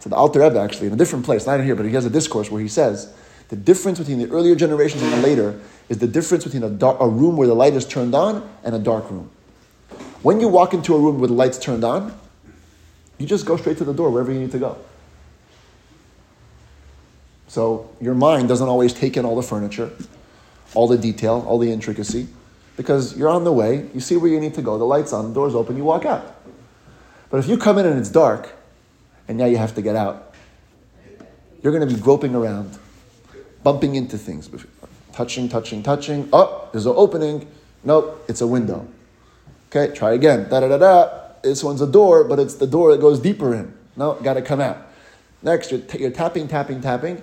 So 0.00 0.08
the 0.08 0.16
Alter 0.16 0.40
Rebbe, 0.40 0.58
actually, 0.58 0.86
in 0.86 0.94
a 0.94 0.96
different 0.96 1.26
place, 1.26 1.44
not 1.44 1.60
in 1.60 1.66
here, 1.66 1.76
but 1.76 1.84
he 1.84 1.92
has 1.92 2.06
a 2.06 2.10
discourse 2.10 2.50
where 2.50 2.62
he 2.62 2.68
says 2.68 3.12
the 3.50 3.56
difference 3.56 3.98
between 3.98 4.20
the 4.20 4.30
earlier 4.30 4.54
generations 4.54 5.02
and 5.02 5.12
the 5.12 5.18
later 5.18 5.60
is 5.90 5.98
the 5.98 6.08
difference 6.08 6.44
between 6.44 6.62
a, 6.62 6.70
dark, 6.70 6.96
a 6.98 7.06
room 7.06 7.36
where 7.36 7.46
the 7.46 7.54
light 7.54 7.74
is 7.74 7.84
turned 7.84 8.14
on 8.14 8.48
and 8.64 8.74
a 8.74 8.78
dark 8.78 9.10
room. 9.10 9.30
When 10.22 10.40
you 10.40 10.48
walk 10.48 10.72
into 10.72 10.94
a 10.94 10.98
room 10.98 11.20
the 11.20 11.28
light's 11.28 11.58
turned 11.58 11.84
on, 11.84 12.18
you 13.18 13.26
just 13.26 13.46
go 13.46 13.56
straight 13.56 13.78
to 13.78 13.84
the 13.84 13.94
door 13.94 14.10
wherever 14.10 14.32
you 14.32 14.40
need 14.40 14.52
to 14.52 14.58
go. 14.58 14.76
So 17.48 17.90
your 18.00 18.14
mind 18.14 18.48
doesn't 18.48 18.68
always 18.68 18.92
take 18.92 19.16
in 19.16 19.24
all 19.24 19.36
the 19.36 19.42
furniture, 19.42 19.90
all 20.74 20.88
the 20.88 20.98
detail, 20.98 21.44
all 21.46 21.58
the 21.58 21.70
intricacy, 21.70 22.26
because 22.76 23.16
you're 23.16 23.28
on 23.28 23.44
the 23.44 23.52
way, 23.52 23.88
you 23.94 24.00
see 24.00 24.16
where 24.16 24.30
you 24.30 24.40
need 24.40 24.54
to 24.54 24.62
go, 24.62 24.76
the 24.76 24.84
light's 24.84 25.12
on, 25.12 25.28
the 25.28 25.34
door's 25.34 25.54
open, 25.54 25.76
you 25.76 25.84
walk 25.84 26.04
out. 26.04 26.34
But 27.30 27.38
if 27.38 27.48
you 27.48 27.56
come 27.56 27.78
in 27.78 27.86
and 27.86 27.98
it's 27.98 28.10
dark, 28.10 28.50
and 29.28 29.38
now 29.38 29.46
you 29.46 29.56
have 29.56 29.74
to 29.74 29.82
get 29.82 29.96
out. 29.96 30.34
You're 31.62 31.72
going 31.72 31.88
to 31.88 31.94
be 31.94 32.00
groping 32.00 32.34
around, 32.34 32.78
bumping 33.62 33.94
into 33.94 34.18
things, 34.18 34.50
touching, 35.12 35.48
touching, 35.48 35.82
touching. 35.82 36.28
Oh, 36.32 36.68
there's 36.72 36.86
an 36.86 36.94
opening. 36.96 37.48
Nope, 37.84 38.24
it's 38.28 38.40
a 38.40 38.46
window. 38.46 38.86
Okay, 39.70 39.94
try 39.94 40.12
again. 40.12 40.48
Da 40.48 40.60
da 40.60 40.68
da 40.68 40.78
da. 40.78 41.23
This 41.44 41.62
one's 41.62 41.82
a 41.82 41.86
door, 41.86 42.24
but 42.24 42.38
it's 42.38 42.54
the 42.54 42.66
door 42.66 42.90
that 42.92 43.00
goes 43.00 43.20
deeper 43.20 43.54
in. 43.54 43.72
No, 43.96 44.14
got 44.14 44.34
to 44.34 44.42
come 44.42 44.60
out. 44.60 44.78
Next, 45.42 45.70
you're, 45.70 45.80
t- 45.80 46.00
you're 46.00 46.10
tapping, 46.10 46.48
tapping, 46.48 46.80
tapping. 46.80 47.22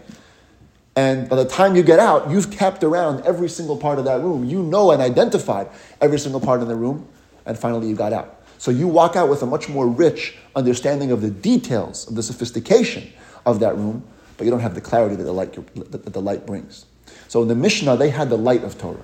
And 0.95 1.27
by 1.27 1.37
the 1.37 1.45
time 1.45 1.75
you 1.75 1.81
get 1.81 1.99
out, 1.99 2.29
you've 2.29 2.55
tapped 2.55 2.83
around 2.83 3.25
every 3.25 3.49
single 3.49 3.77
part 3.77 3.97
of 3.97 4.05
that 4.05 4.21
room. 4.21 4.45
You 4.45 4.61
know 4.61 4.91
and 4.91 5.01
identified 5.01 5.69
every 5.99 6.19
single 6.19 6.39
part 6.39 6.61
in 6.61 6.67
the 6.67 6.75
room. 6.75 7.07
And 7.45 7.57
finally, 7.57 7.87
you 7.87 7.95
got 7.95 8.13
out. 8.13 8.43
So 8.59 8.69
you 8.69 8.87
walk 8.87 9.15
out 9.15 9.27
with 9.27 9.41
a 9.41 9.47
much 9.47 9.67
more 9.67 9.87
rich 9.87 10.37
understanding 10.55 11.11
of 11.11 11.21
the 11.21 11.31
details, 11.31 12.07
of 12.07 12.13
the 12.13 12.21
sophistication 12.21 13.11
of 13.45 13.59
that 13.61 13.75
room, 13.75 14.03
but 14.37 14.45
you 14.45 14.51
don't 14.51 14.59
have 14.59 14.75
the 14.75 14.81
clarity 14.81 15.15
that 15.15 15.23
the 15.23 15.31
light, 15.31 15.53
that 15.91 16.13
the 16.13 16.21
light 16.21 16.45
brings. 16.45 16.85
So 17.27 17.41
in 17.41 17.47
the 17.47 17.55
Mishnah, 17.55 17.97
they 17.97 18.11
had 18.11 18.29
the 18.29 18.37
light 18.37 18.63
of 18.63 18.77
Torah. 18.77 19.01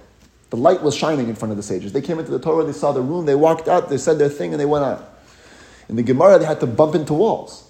The 0.50 0.58
light 0.58 0.82
was 0.82 0.96
shining 0.96 1.28
in 1.28 1.36
front 1.36 1.52
of 1.52 1.58
the 1.58 1.64
sages. 1.64 1.92
They 1.92 2.02
came 2.02 2.20
into 2.20 2.32
the 2.32 2.40
Torah, 2.40 2.64
they 2.64 2.72
saw 2.72 2.92
the 2.92 3.02
room, 3.02 3.26
they 3.26 3.36
walked 3.36 3.68
out, 3.68 3.90
they 3.90 3.98
said 3.98 4.18
their 4.18 4.30
thing, 4.30 4.54
and 4.54 4.60
they 4.60 4.66
went 4.66 4.86
out. 4.86 5.20
In 5.90 5.96
the 5.96 6.04
Gemara, 6.04 6.40
they 6.40 6.46
had 6.46 6.60
to 6.62 6.68
bump 6.68 6.96
into 6.96 7.14
walls. 7.14 7.70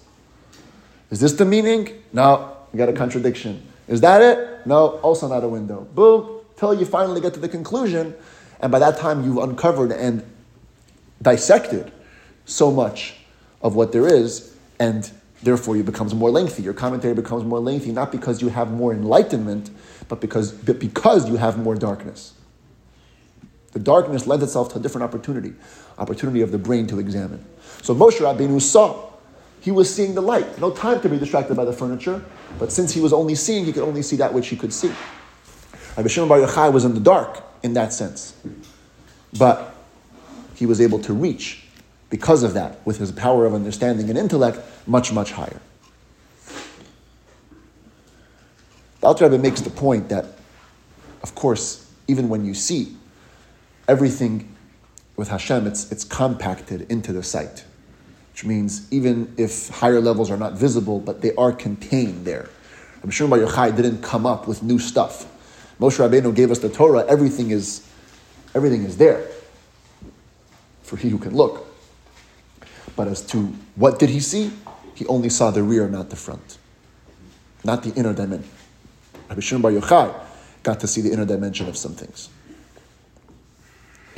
Is 1.10 1.20
this 1.20 1.32
the 1.32 1.44
meaning? 1.44 2.02
No, 2.12 2.56
you 2.72 2.78
got 2.78 2.88
a 2.88 2.92
contradiction. 2.92 3.66
Is 3.88 4.00
that 4.02 4.20
it? 4.20 4.66
No, 4.66 4.98
also 4.98 5.28
not 5.28 5.42
a 5.42 5.48
window. 5.48 5.88
Boom, 5.94 6.40
till 6.56 6.74
you 6.74 6.84
finally 6.84 7.20
get 7.20 7.34
to 7.34 7.40
the 7.40 7.48
conclusion, 7.48 8.14
and 8.60 8.70
by 8.70 8.78
that 8.78 8.98
time 8.98 9.24
you've 9.24 9.38
uncovered 9.38 9.92
and 9.92 10.22
dissected 11.22 11.90
so 12.44 12.70
much 12.70 13.16
of 13.62 13.74
what 13.74 13.92
there 13.92 14.06
is, 14.06 14.54
and 14.78 15.10
therefore 15.42 15.76
it 15.76 15.86
becomes 15.86 16.14
more 16.14 16.30
lengthy. 16.30 16.62
Your 16.62 16.74
commentary 16.74 17.14
becomes 17.14 17.44
more 17.44 17.60
lengthy, 17.60 17.92
not 17.92 18.12
because 18.12 18.42
you 18.42 18.48
have 18.48 18.70
more 18.70 18.92
enlightenment, 18.92 19.70
but 20.08 20.20
because, 20.20 20.52
but 20.52 20.78
because 20.78 21.28
you 21.28 21.36
have 21.36 21.58
more 21.58 21.74
darkness. 21.74 22.34
The 23.78 23.84
darkness 23.84 24.26
lends 24.26 24.42
itself 24.42 24.72
to 24.72 24.80
a 24.80 24.82
different 24.82 25.04
opportunity, 25.04 25.54
opportunity 25.98 26.40
of 26.40 26.50
the 26.50 26.58
brain 26.58 26.88
to 26.88 26.98
examine. 26.98 27.44
So 27.80 27.94
Moshe 27.94 28.18
Rabbeinu 28.18 28.60
saw, 28.60 29.12
he 29.60 29.70
was 29.70 29.94
seeing 29.94 30.16
the 30.16 30.20
light. 30.20 30.58
No 30.58 30.72
time 30.72 31.00
to 31.02 31.08
be 31.08 31.16
distracted 31.16 31.54
by 31.54 31.64
the 31.64 31.72
furniture, 31.72 32.24
but 32.58 32.72
since 32.72 32.92
he 32.92 33.00
was 33.00 33.12
only 33.12 33.36
seeing, 33.36 33.64
he 33.64 33.72
could 33.72 33.84
only 33.84 34.02
see 34.02 34.16
that 34.16 34.34
which 34.34 34.48
he 34.48 34.56
could 34.56 34.72
see. 34.72 34.90
Rabbi 35.96 36.08
Shimon 36.08 36.28
Bar 36.28 36.40
Yochai 36.40 36.72
was 36.72 36.84
in 36.84 36.94
the 36.94 36.98
dark 36.98 37.40
in 37.62 37.74
that 37.74 37.92
sense. 37.92 38.34
But 39.38 39.72
he 40.56 40.66
was 40.66 40.80
able 40.80 40.98
to 41.02 41.12
reach, 41.12 41.62
because 42.10 42.42
of 42.42 42.54
that, 42.54 42.84
with 42.84 42.98
his 42.98 43.12
power 43.12 43.46
of 43.46 43.54
understanding 43.54 44.08
and 44.08 44.18
intellect, 44.18 44.58
much, 44.88 45.12
much 45.12 45.30
higher. 45.30 45.60
The 49.00 49.06
Alter 49.06 49.28
Rebbe 49.28 49.40
makes 49.40 49.60
the 49.60 49.70
point 49.70 50.08
that, 50.08 50.26
of 51.22 51.36
course, 51.36 51.88
even 52.08 52.28
when 52.28 52.44
you 52.44 52.54
see 52.54 52.96
everything 53.88 54.54
with 55.16 55.28
Hashem, 55.28 55.66
it's, 55.66 55.90
it's 55.90 56.04
compacted 56.04 56.82
into 56.90 57.12
the 57.12 57.22
sight, 57.22 57.64
which 58.32 58.44
means 58.44 58.86
even 58.92 59.34
if 59.36 59.68
higher 59.70 60.00
levels 60.00 60.30
are 60.30 60.36
not 60.36 60.52
visible, 60.52 61.00
but 61.00 61.22
they 61.22 61.34
are 61.34 61.50
contained 61.50 62.24
there. 62.24 62.48
Rabbi 62.98 63.10
Shimon 63.10 63.30
Bar 63.30 63.48
Yochai 63.48 63.74
didn't 63.74 64.02
come 64.02 64.26
up 64.26 64.46
with 64.46 64.62
new 64.62 64.78
stuff. 64.78 65.26
Moshe 65.80 65.98
Rabbeinu 65.98 66.34
gave 66.34 66.50
us 66.50 66.58
the 66.58 66.68
Torah. 66.68 67.04
Everything 67.08 67.50
is, 67.50 67.88
everything 68.54 68.84
is 68.84 68.96
there 68.96 69.26
for 70.82 70.96
he 70.96 71.08
who 71.08 71.18
can 71.18 71.34
look. 71.34 71.66
But 72.96 73.08
as 73.08 73.22
to 73.26 73.54
what 73.76 73.98
did 73.98 74.10
he 74.10 74.20
see? 74.20 74.50
He 74.94 75.06
only 75.06 75.28
saw 75.30 75.50
the 75.50 75.62
rear, 75.62 75.88
not 75.88 76.10
the 76.10 76.16
front, 76.16 76.58
not 77.62 77.84
the 77.84 77.92
inner 77.94 78.12
dimension. 78.12 78.50
Rabbi 79.28 79.40
Shimon 79.40 79.62
Bar 79.62 79.72
Yochai 79.72 80.14
got 80.62 80.80
to 80.80 80.86
see 80.86 81.00
the 81.00 81.12
inner 81.12 81.24
dimension 81.24 81.68
of 81.68 81.76
some 81.76 81.94
things. 81.94 82.28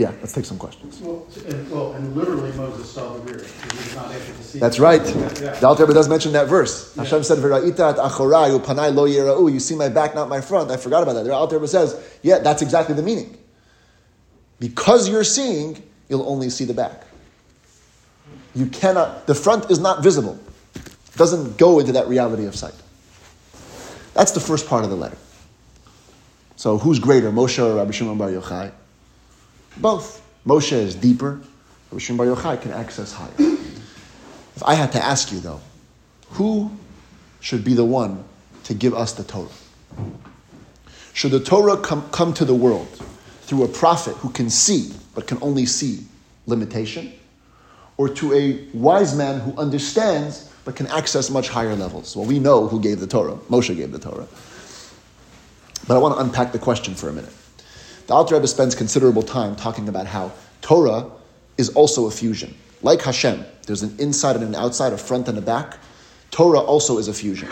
Yeah, 0.00 0.12
let's 0.22 0.32
take 0.32 0.46
some 0.46 0.56
questions. 0.56 0.98
Well, 1.02 1.26
and, 1.46 1.70
well, 1.70 1.92
and 1.92 2.16
literally 2.16 2.50
Moses 2.52 2.90
saw 2.90 3.12
the 3.12 3.20
rear. 3.20 3.44
He 3.44 3.76
was 3.76 3.94
not 3.94 4.10
able 4.10 4.24
to 4.24 4.42
see. 4.42 4.58
That's 4.58 4.80
right. 4.80 5.02
Yeah. 5.04 5.50
The 5.60 5.66
Alter 5.66 5.84
does 5.88 6.08
mention 6.08 6.32
that 6.32 6.48
verse. 6.48 6.96
Yeah. 6.96 7.02
Hashem 7.02 7.22
said, 7.22 7.36
"V'ra'ita 7.36 7.96
achorayu 7.96 8.64
panai 8.64 8.94
lo 8.94 9.06
yira'u." 9.06 9.52
You 9.52 9.60
see 9.60 9.74
my 9.74 9.90
back, 9.90 10.14
not 10.14 10.30
my 10.30 10.40
front. 10.40 10.70
I 10.70 10.78
forgot 10.78 11.02
about 11.02 11.16
that. 11.16 11.24
The 11.24 11.34
Alter 11.34 11.66
says, 11.66 12.00
"Yeah, 12.22 12.38
that's 12.38 12.62
exactly 12.62 12.94
the 12.94 13.02
meaning." 13.02 13.36
Because 14.58 15.06
you're 15.06 15.22
seeing, 15.22 15.82
you'll 16.08 16.26
only 16.26 16.48
see 16.48 16.64
the 16.64 16.72
back. 16.72 17.04
You 18.54 18.68
cannot, 18.68 19.26
the 19.26 19.34
front 19.34 19.70
is 19.70 19.80
not 19.80 20.02
visible. 20.02 20.40
It 20.76 21.16
doesn't 21.16 21.58
go 21.58 21.78
into 21.78 21.92
that 21.92 22.08
reality 22.08 22.46
of 22.46 22.56
sight. 22.56 22.74
That's 24.14 24.32
the 24.32 24.40
first 24.40 24.66
part 24.66 24.82
of 24.84 24.88
the 24.88 24.96
letter. 24.96 25.18
So 26.56 26.78
who's 26.78 26.98
greater, 26.98 27.30
Moshe 27.30 27.62
or 27.62 27.76
Rabbi 27.76 27.90
Shimon 27.90 28.16
Bar 28.16 28.30
Yochai? 28.30 28.72
Both. 29.76 30.26
Moshe 30.46 30.72
is 30.72 30.94
deeper. 30.94 31.40
Rabbi 31.90 32.00
Shimon 32.00 32.26
Bar 32.26 32.37
Yochai 32.37 32.62
can 32.62 32.72
access 32.72 33.12
higher. 33.12 33.30
If 33.38 34.62
I 34.64 34.74
had 34.74 34.92
to 34.92 35.04
ask 35.04 35.33
you 35.33 35.40
though, 35.40 35.61
who 36.30 36.70
should 37.40 37.64
be 37.64 37.74
the 37.74 37.85
one 37.85 38.24
to 38.64 38.74
give 38.74 38.94
us 38.94 39.12
the 39.12 39.24
Torah? 39.24 39.48
Should 41.12 41.33
the 41.33 41.40
Torah 41.40 41.76
come, 41.76 42.09
come 42.11 42.33
to 42.35 42.44
the 42.44 42.54
world 42.54 42.88
through 43.42 43.64
a 43.64 43.68
prophet 43.68 44.16
who 44.16 44.30
can 44.30 44.48
see 44.48 44.92
but 45.14 45.26
can 45.26 45.38
only 45.42 45.66
see 45.66 46.04
limitation, 46.46 47.12
or 47.96 48.09
to 48.09 48.33
a 48.33 48.64
wise 48.72 49.16
man 49.16 49.40
who 49.40 49.56
understands 49.59 50.50
but 50.64 50.76
can 50.76 50.87
access 50.88 51.30
much 51.30 51.48
higher 51.48 51.74
levels. 51.74 52.14
Well, 52.16 52.26
we 52.26 52.38
know 52.38 52.68
who 52.68 52.80
gave 52.80 53.00
the 53.00 53.06
Torah. 53.06 53.37
Moshe 53.48 53.74
gave 53.74 53.92
the 53.92 53.98
Torah. 53.98 54.26
But 55.88 55.96
I 55.96 55.98
want 55.98 56.14
to 56.14 56.20
unpack 56.20 56.52
the 56.52 56.59
question 56.59 56.94
for 56.94 57.09
a 57.09 57.12
minute. 57.12 57.33
The 58.11 58.16
Alter 58.16 58.35
Rebbe 58.35 58.49
spends 58.49 58.75
considerable 58.75 59.23
time 59.23 59.55
talking 59.55 59.88
about 59.88 60.05
how 60.05 60.33
Torah 60.62 61.09
is 61.57 61.68
also 61.68 62.09
a 62.09 62.11
fusion. 62.11 62.57
Like 62.83 63.03
Hashem, 63.03 63.44
there's 63.68 63.85
an 63.85 63.94
inside 64.01 64.35
and 64.35 64.46
an 64.46 64.57
outside, 64.57 64.92
a 64.92 64.99
front 64.99 65.29
and 65.29 65.38
a 65.38 65.40
back. 65.40 65.79
Torah 66.33 66.59
also 66.59 66.99
is 66.99 67.07
a 67.07 67.14
fusion. 67.14 67.49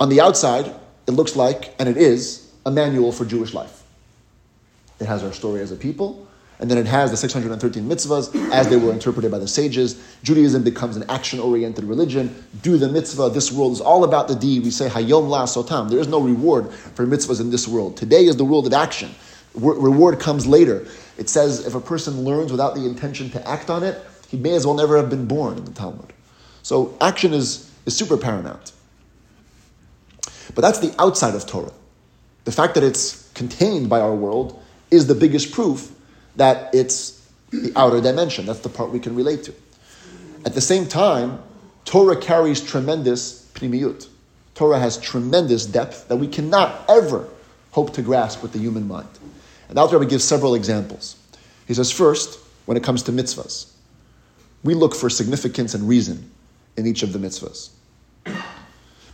On 0.00 0.08
the 0.08 0.20
outside, 0.20 0.74
it 1.06 1.12
looks 1.12 1.36
like, 1.36 1.76
and 1.78 1.88
it 1.88 1.96
is, 1.96 2.50
a 2.66 2.72
manual 2.72 3.12
for 3.12 3.24
Jewish 3.24 3.54
life. 3.54 3.84
It 4.98 5.06
has 5.06 5.22
our 5.22 5.32
story 5.32 5.60
as 5.60 5.70
a 5.70 5.76
people, 5.76 6.25
and 6.58 6.70
then 6.70 6.78
it 6.78 6.86
has 6.86 7.10
the 7.10 7.16
613 7.16 7.86
mitzvahs 7.86 8.50
as 8.50 8.68
they 8.68 8.76
were 8.76 8.92
interpreted 8.92 9.30
by 9.30 9.38
the 9.38 9.48
sages. 9.48 10.02
Judaism 10.22 10.62
becomes 10.62 10.96
an 10.96 11.04
action 11.10 11.38
oriented 11.38 11.84
religion. 11.84 12.34
Do 12.62 12.78
the 12.78 12.88
mitzvah. 12.88 13.30
This 13.30 13.52
world 13.52 13.72
is 13.72 13.80
all 13.80 14.04
about 14.04 14.28
the 14.28 14.34
deed. 14.34 14.62
We 14.62 14.70
say, 14.70 14.88
Hayom 14.88 15.28
la 15.28 15.44
sotam. 15.44 15.90
There 15.90 15.98
is 15.98 16.08
no 16.08 16.20
reward 16.20 16.72
for 16.72 17.06
mitzvahs 17.06 17.40
in 17.40 17.50
this 17.50 17.68
world. 17.68 17.96
Today 17.96 18.24
is 18.24 18.36
the 18.36 18.44
world 18.44 18.66
of 18.66 18.72
action. 18.72 19.14
reward 19.54 20.18
comes 20.18 20.46
later. 20.46 20.86
It 21.18 21.28
says 21.28 21.66
if 21.66 21.74
a 21.74 21.80
person 21.80 22.22
learns 22.22 22.50
without 22.50 22.74
the 22.74 22.86
intention 22.86 23.30
to 23.30 23.48
act 23.48 23.68
on 23.68 23.82
it, 23.82 24.02
he 24.28 24.36
may 24.36 24.54
as 24.54 24.66
well 24.66 24.74
never 24.74 24.96
have 24.96 25.10
been 25.10 25.26
born 25.26 25.58
in 25.58 25.64
the 25.64 25.72
Talmud. 25.72 26.12
So 26.62 26.96
action 27.00 27.32
is, 27.34 27.70
is 27.84 27.96
super 27.96 28.16
paramount. 28.16 28.72
But 30.54 30.62
that's 30.62 30.78
the 30.78 30.94
outside 30.98 31.34
of 31.34 31.46
Torah. 31.46 31.72
The 32.44 32.52
fact 32.52 32.74
that 32.74 32.82
it's 32.82 33.30
contained 33.34 33.88
by 33.88 34.00
our 34.00 34.14
world 34.14 34.62
is 34.90 35.06
the 35.06 35.14
biggest 35.14 35.52
proof 35.52 35.92
that 36.36 36.74
it's 36.74 37.26
the 37.50 37.72
outer 37.76 38.00
dimension. 38.00 38.46
That's 38.46 38.60
the 38.60 38.68
part 38.68 38.90
we 38.90 39.00
can 39.00 39.14
relate 39.14 39.44
to. 39.44 39.54
At 40.44 40.54
the 40.54 40.60
same 40.60 40.86
time, 40.86 41.42
Torah 41.84 42.16
carries 42.16 42.60
tremendous 42.60 43.50
pnimiyut. 43.54 44.08
Torah 44.54 44.78
has 44.78 44.98
tremendous 44.98 45.66
depth 45.66 46.08
that 46.08 46.16
we 46.16 46.28
cannot 46.28 46.84
ever 46.88 47.28
hope 47.72 47.92
to 47.94 48.02
grasp 48.02 48.42
with 48.42 48.52
the 48.52 48.58
human 48.58 48.88
mind. 48.88 49.08
And 49.68 49.78
Alter 49.78 49.98
Rebbe 49.98 50.10
gives 50.10 50.24
several 50.24 50.54
examples. 50.54 51.16
He 51.66 51.74
says, 51.74 51.90
first, 51.90 52.38
when 52.66 52.76
it 52.76 52.82
comes 52.82 53.02
to 53.04 53.12
mitzvahs, 53.12 53.72
we 54.62 54.74
look 54.74 54.94
for 54.94 55.10
significance 55.10 55.74
and 55.74 55.88
reason 55.88 56.30
in 56.76 56.86
each 56.86 57.02
of 57.02 57.12
the 57.12 57.18
mitzvahs. 57.18 57.70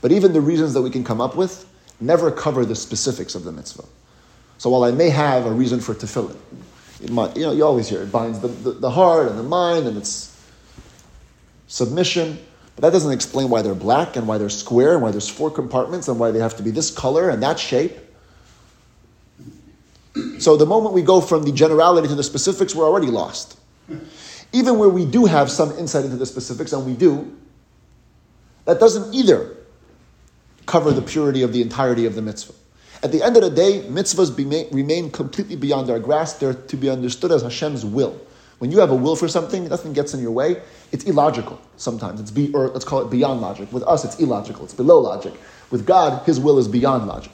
But 0.00 0.12
even 0.12 0.32
the 0.32 0.40
reasons 0.40 0.74
that 0.74 0.82
we 0.82 0.90
can 0.90 1.04
come 1.04 1.20
up 1.20 1.36
with 1.36 1.66
never 2.00 2.30
cover 2.30 2.64
the 2.64 2.74
specifics 2.74 3.34
of 3.34 3.44
the 3.44 3.52
mitzvah. 3.52 3.84
So 4.58 4.70
while 4.70 4.84
I 4.84 4.90
may 4.90 5.10
have 5.10 5.46
a 5.46 5.50
reason 5.50 5.80
for 5.80 5.94
tefillin, 5.94 6.36
might, 7.10 7.36
you 7.36 7.42
know, 7.42 7.52
you 7.52 7.64
always 7.64 7.88
hear 7.88 8.02
it 8.02 8.12
binds 8.12 8.40
the, 8.40 8.48
the, 8.48 8.72
the 8.72 8.90
heart 8.90 9.28
and 9.28 9.38
the 9.38 9.42
mind 9.42 9.86
and 9.86 9.96
it's 9.96 10.38
submission. 11.66 12.38
But 12.76 12.82
that 12.82 12.92
doesn't 12.92 13.12
explain 13.12 13.50
why 13.50 13.62
they're 13.62 13.74
black 13.74 14.16
and 14.16 14.26
why 14.26 14.38
they're 14.38 14.48
square 14.48 14.94
and 14.94 15.02
why 15.02 15.10
there's 15.10 15.28
four 15.28 15.50
compartments 15.50 16.08
and 16.08 16.18
why 16.18 16.30
they 16.30 16.38
have 16.38 16.56
to 16.56 16.62
be 16.62 16.70
this 16.70 16.90
color 16.90 17.28
and 17.28 17.42
that 17.42 17.58
shape. 17.58 17.96
So 20.38 20.56
the 20.56 20.66
moment 20.66 20.94
we 20.94 21.02
go 21.02 21.20
from 21.20 21.44
the 21.44 21.52
generality 21.52 22.08
to 22.08 22.14
the 22.14 22.22
specifics, 22.22 22.74
we're 22.74 22.86
already 22.86 23.06
lost. 23.06 23.58
Even 24.52 24.78
where 24.78 24.88
we 24.88 25.06
do 25.06 25.24
have 25.24 25.50
some 25.50 25.70
insight 25.78 26.04
into 26.04 26.16
the 26.16 26.26
specifics, 26.26 26.72
and 26.72 26.84
we 26.84 26.92
do, 26.92 27.34
that 28.66 28.78
doesn't 28.78 29.14
either 29.14 29.56
cover 30.66 30.92
the 30.92 31.00
purity 31.00 31.42
of 31.42 31.52
the 31.52 31.62
entirety 31.62 32.04
of 32.04 32.14
the 32.14 32.22
mitzvah. 32.22 32.52
At 33.02 33.10
the 33.10 33.22
end 33.22 33.36
of 33.36 33.42
the 33.42 33.50
day, 33.50 33.84
mitzvahs 33.88 34.34
be, 34.34 34.44
remain 34.70 35.10
completely 35.10 35.56
beyond 35.56 35.90
our 35.90 35.98
grasp. 35.98 36.38
They're 36.38 36.54
to 36.54 36.76
be 36.76 36.88
understood 36.88 37.32
as 37.32 37.42
Hashem's 37.42 37.84
will. 37.84 38.20
When 38.58 38.70
you 38.70 38.78
have 38.78 38.90
a 38.90 38.94
will 38.94 39.16
for 39.16 39.26
something, 39.26 39.68
nothing 39.68 39.92
gets 39.92 40.14
in 40.14 40.20
your 40.20 40.30
way. 40.30 40.62
It's 40.92 41.02
illogical 41.04 41.60
sometimes. 41.76 42.20
It's 42.20 42.30
be, 42.30 42.52
or 42.54 42.68
let's 42.68 42.84
call 42.84 43.00
it 43.00 43.10
beyond 43.10 43.40
logic. 43.40 43.72
With 43.72 43.82
us, 43.82 44.04
it's 44.04 44.20
illogical. 44.20 44.64
It's 44.64 44.74
below 44.74 45.00
logic. 45.00 45.34
With 45.72 45.84
God, 45.84 46.24
His 46.26 46.38
will 46.38 46.58
is 46.58 46.68
beyond 46.68 47.08
logic. 47.08 47.32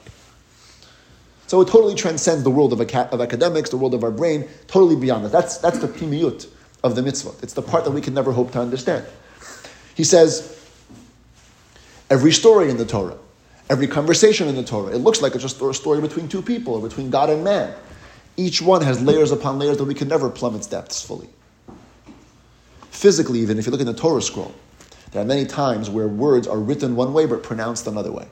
So 1.48 1.60
it 1.60 1.68
totally 1.68 1.94
transcends 1.94 2.44
the 2.44 2.50
world 2.50 2.72
of, 2.72 2.80
of 2.80 3.20
academics, 3.20 3.68
the 3.68 3.76
world 3.76 3.92
of 3.92 4.04
our 4.04 4.10
brain, 4.10 4.48
totally 4.68 4.96
beyond 4.96 5.26
that. 5.26 5.32
That's, 5.32 5.58
that's 5.58 5.78
the 5.78 5.88
pnimiyut 5.88 6.48
of 6.82 6.94
the 6.96 7.02
mitzvah. 7.02 7.32
It's 7.42 7.52
the 7.52 7.62
part 7.62 7.84
that 7.84 7.90
we 7.90 8.00
can 8.00 8.14
never 8.14 8.32
hope 8.32 8.52
to 8.52 8.60
understand. 8.60 9.04
He 9.94 10.04
says, 10.04 10.58
every 12.08 12.32
story 12.32 12.70
in 12.70 12.78
the 12.78 12.86
Torah 12.86 13.18
Every 13.70 13.86
conversation 13.86 14.48
in 14.48 14.54
the 14.54 14.64
Torah, 14.64 14.94
it 14.94 14.98
looks 14.98 15.20
like 15.20 15.34
it's 15.34 15.42
just 15.42 15.60
a 15.60 15.74
story 15.74 16.00
between 16.00 16.28
two 16.28 16.40
people 16.40 16.74
or 16.74 16.80
between 16.80 17.10
God 17.10 17.28
and 17.28 17.44
man. 17.44 17.74
Each 18.36 18.62
one 18.62 18.82
has 18.82 19.02
layers 19.02 19.30
upon 19.30 19.58
layers 19.58 19.76
that 19.78 19.84
we 19.84 19.94
can 19.94 20.08
never 20.08 20.30
plumb 20.30 20.54
its 20.54 20.66
depths 20.66 21.02
fully. 21.02 21.28
Physically, 22.90 23.40
even 23.40 23.58
if 23.58 23.66
you 23.66 23.72
look 23.72 23.80
in 23.80 23.86
the 23.86 23.94
Torah 23.94 24.22
scroll, 24.22 24.54
there 25.12 25.22
are 25.22 25.24
many 25.24 25.44
times 25.44 25.90
where 25.90 26.08
words 26.08 26.46
are 26.46 26.58
written 26.58 26.96
one 26.96 27.12
way 27.12 27.26
but 27.26 27.42
pronounced 27.42 27.86
another 27.86 28.12
way. 28.12 28.26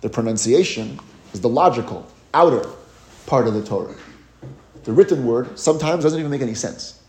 The 0.00 0.08
pronunciation 0.08 1.00
is 1.32 1.40
the 1.40 1.48
logical, 1.48 2.06
outer 2.34 2.68
part 3.26 3.46
of 3.48 3.54
the 3.54 3.64
Torah. 3.64 3.96
The 4.84 4.92
written 4.92 5.26
word 5.26 5.58
sometimes 5.58 6.04
doesn't 6.04 6.18
even 6.18 6.30
make 6.30 6.42
any 6.42 6.54
sense. 6.54 7.02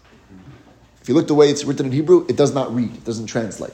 If 1.02 1.10
you 1.10 1.16
look 1.16 1.28
the 1.28 1.36
way 1.36 1.50
it's 1.50 1.64
written 1.66 1.88
in 1.88 1.92
Hebrew, 1.92 2.26
it 2.28 2.36
does 2.36 2.54
not 2.54 2.74
read, 2.74 2.94
it 2.94 3.06
doesn't 3.06 3.28
translate. 3.28 3.74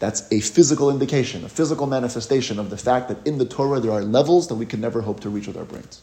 That's 0.00 0.26
a 0.32 0.40
physical 0.40 0.90
indication, 0.90 1.44
a 1.44 1.48
physical 1.48 1.86
manifestation 1.86 2.58
of 2.58 2.70
the 2.70 2.78
fact 2.78 3.08
that 3.08 3.24
in 3.26 3.36
the 3.36 3.44
Torah 3.44 3.80
there 3.80 3.92
are 3.92 4.02
levels 4.02 4.48
that 4.48 4.54
we 4.54 4.64
can 4.64 4.80
never 4.80 5.02
hope 5.02 5.20
to 5.20 5.28
reach 5.28 5.46
with 5.46 5.58
our 5.58 5.64
brains. 5.64 6.00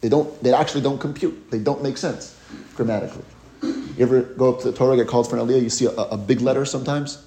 They 0.00 0.08
don't. 0.08 0.42
They 0.42 0.54
actually 0.54 0.82
don't 0.82 0.98
compute. 0.98 1.50
They 1.50 1.58
don't 1.58 1.82
make 1.82 1.98
sense 1.98 2.38
grammatically. 2.74 3.24
You 3.62 3.94
ever 3.98 4.22
go 4.22 4.54
up 4.54 4.60
to 4.60 4.70
the 4.70 4.76
Torah, 4.76 4.96
get 4.96 5.08
called 5.08 5.28
for 5.28 5.36
an 5.36 5.46
aliyah, 5.46 5.62
you 5.62 5.68
see 5.68 5.84
a, 5.84 5.90
a 5.90 6.16
big 6.16 6.40
letter 6.40 6.64
sometimes, 6.64 7.22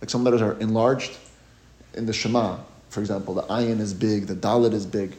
like 0.00 0.10
some 0.10 0.24
letters 0.24 0.42
are 0.42 0.52
enlarged. 0.54 1.16
In 1.94 2.04
the 2.04 2.12
Shema, 2.12 2.58
for 2.90 3.00
example, 3.00 3.32
the 3.32 3.42
ayin 3.44 3.80
is 3.80 3.94
big, 3.94 4.26
the 4.26 4.34
dalet 4.34 4.74
is 4.74 4.84
big. 4.84 5.14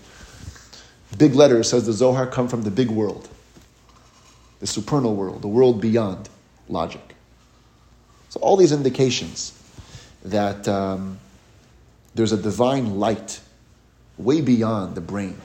Big 1.17 1.33
letters 1.33 1.67
says 1.69 1.87
the 1.87 1.93
Zohar 1.93 2.27
come 2.27 2.47
from 2.47 2.61
the 2.61 2.69
big 2.69 2.91
world, 2.91 3.27
the 4.59 4.67
supernal 4.67 5.15
world, 5.15 5.41
the 5.41 5.47
world 5.47 5.81
beyond 5.81 6.29
logic. 6.67 7.15
So 8.29 8.39
all 8.41 8.55
these 8.55 8.71
indications 8.71 9.58
that 10.25 10.67
um, 10.67 11.19
there's 12.15 12.31
a 12.31 12.37
divine 12.37 12.99
light 12.99 13.39
way 14.17 14.41
beyond 14.41 14.95
the 14.95 15.01
brain 15.01 15.37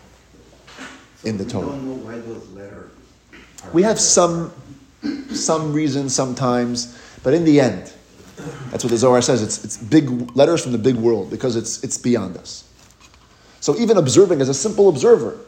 so 1.18 1.28
in 1.28 1.38
the 1.38 1.44
Torah. 1.44 1.66
don't 1.66 1.86
know 1.86 1.94
why 1.94 2.18
those 2.18 2.48
letters. 2.50 2.90
We 3.72 3.82
have 3.82 4.00
some 4.00 4.52
some 5.30 5.72
reason 5.72 6.08
sometimes, 6.08 6.98
but 7.22 7.34
in 7.34 7.44
the 7.44 7.60
end, 7.60 7.92
that's 8.70 8.84
what 8.84 8.90
the 8.90 8.96
Zohar 8.96 9.22
says. 9.22 9.42
It's, 9.42 9.64
it's 9.64 9.76
big 9.76 10.34
letters 10.36 10.62
from 10.62 10.72
the 10.72 10.78
big 10.78 10.96
world 10.96 11.30
because 11.30 11.56
it's, 11.56 11.84
it's 11.84 11.98
beyond 11.98 12.36
us. 12.36 12.64
So 13.60 13.76
even 13.76 13.96
observing 13.96 14.40
as 14.40 14.48
a 14.48 14.54
simple 14.54 14.88
observer, 14.88 15.38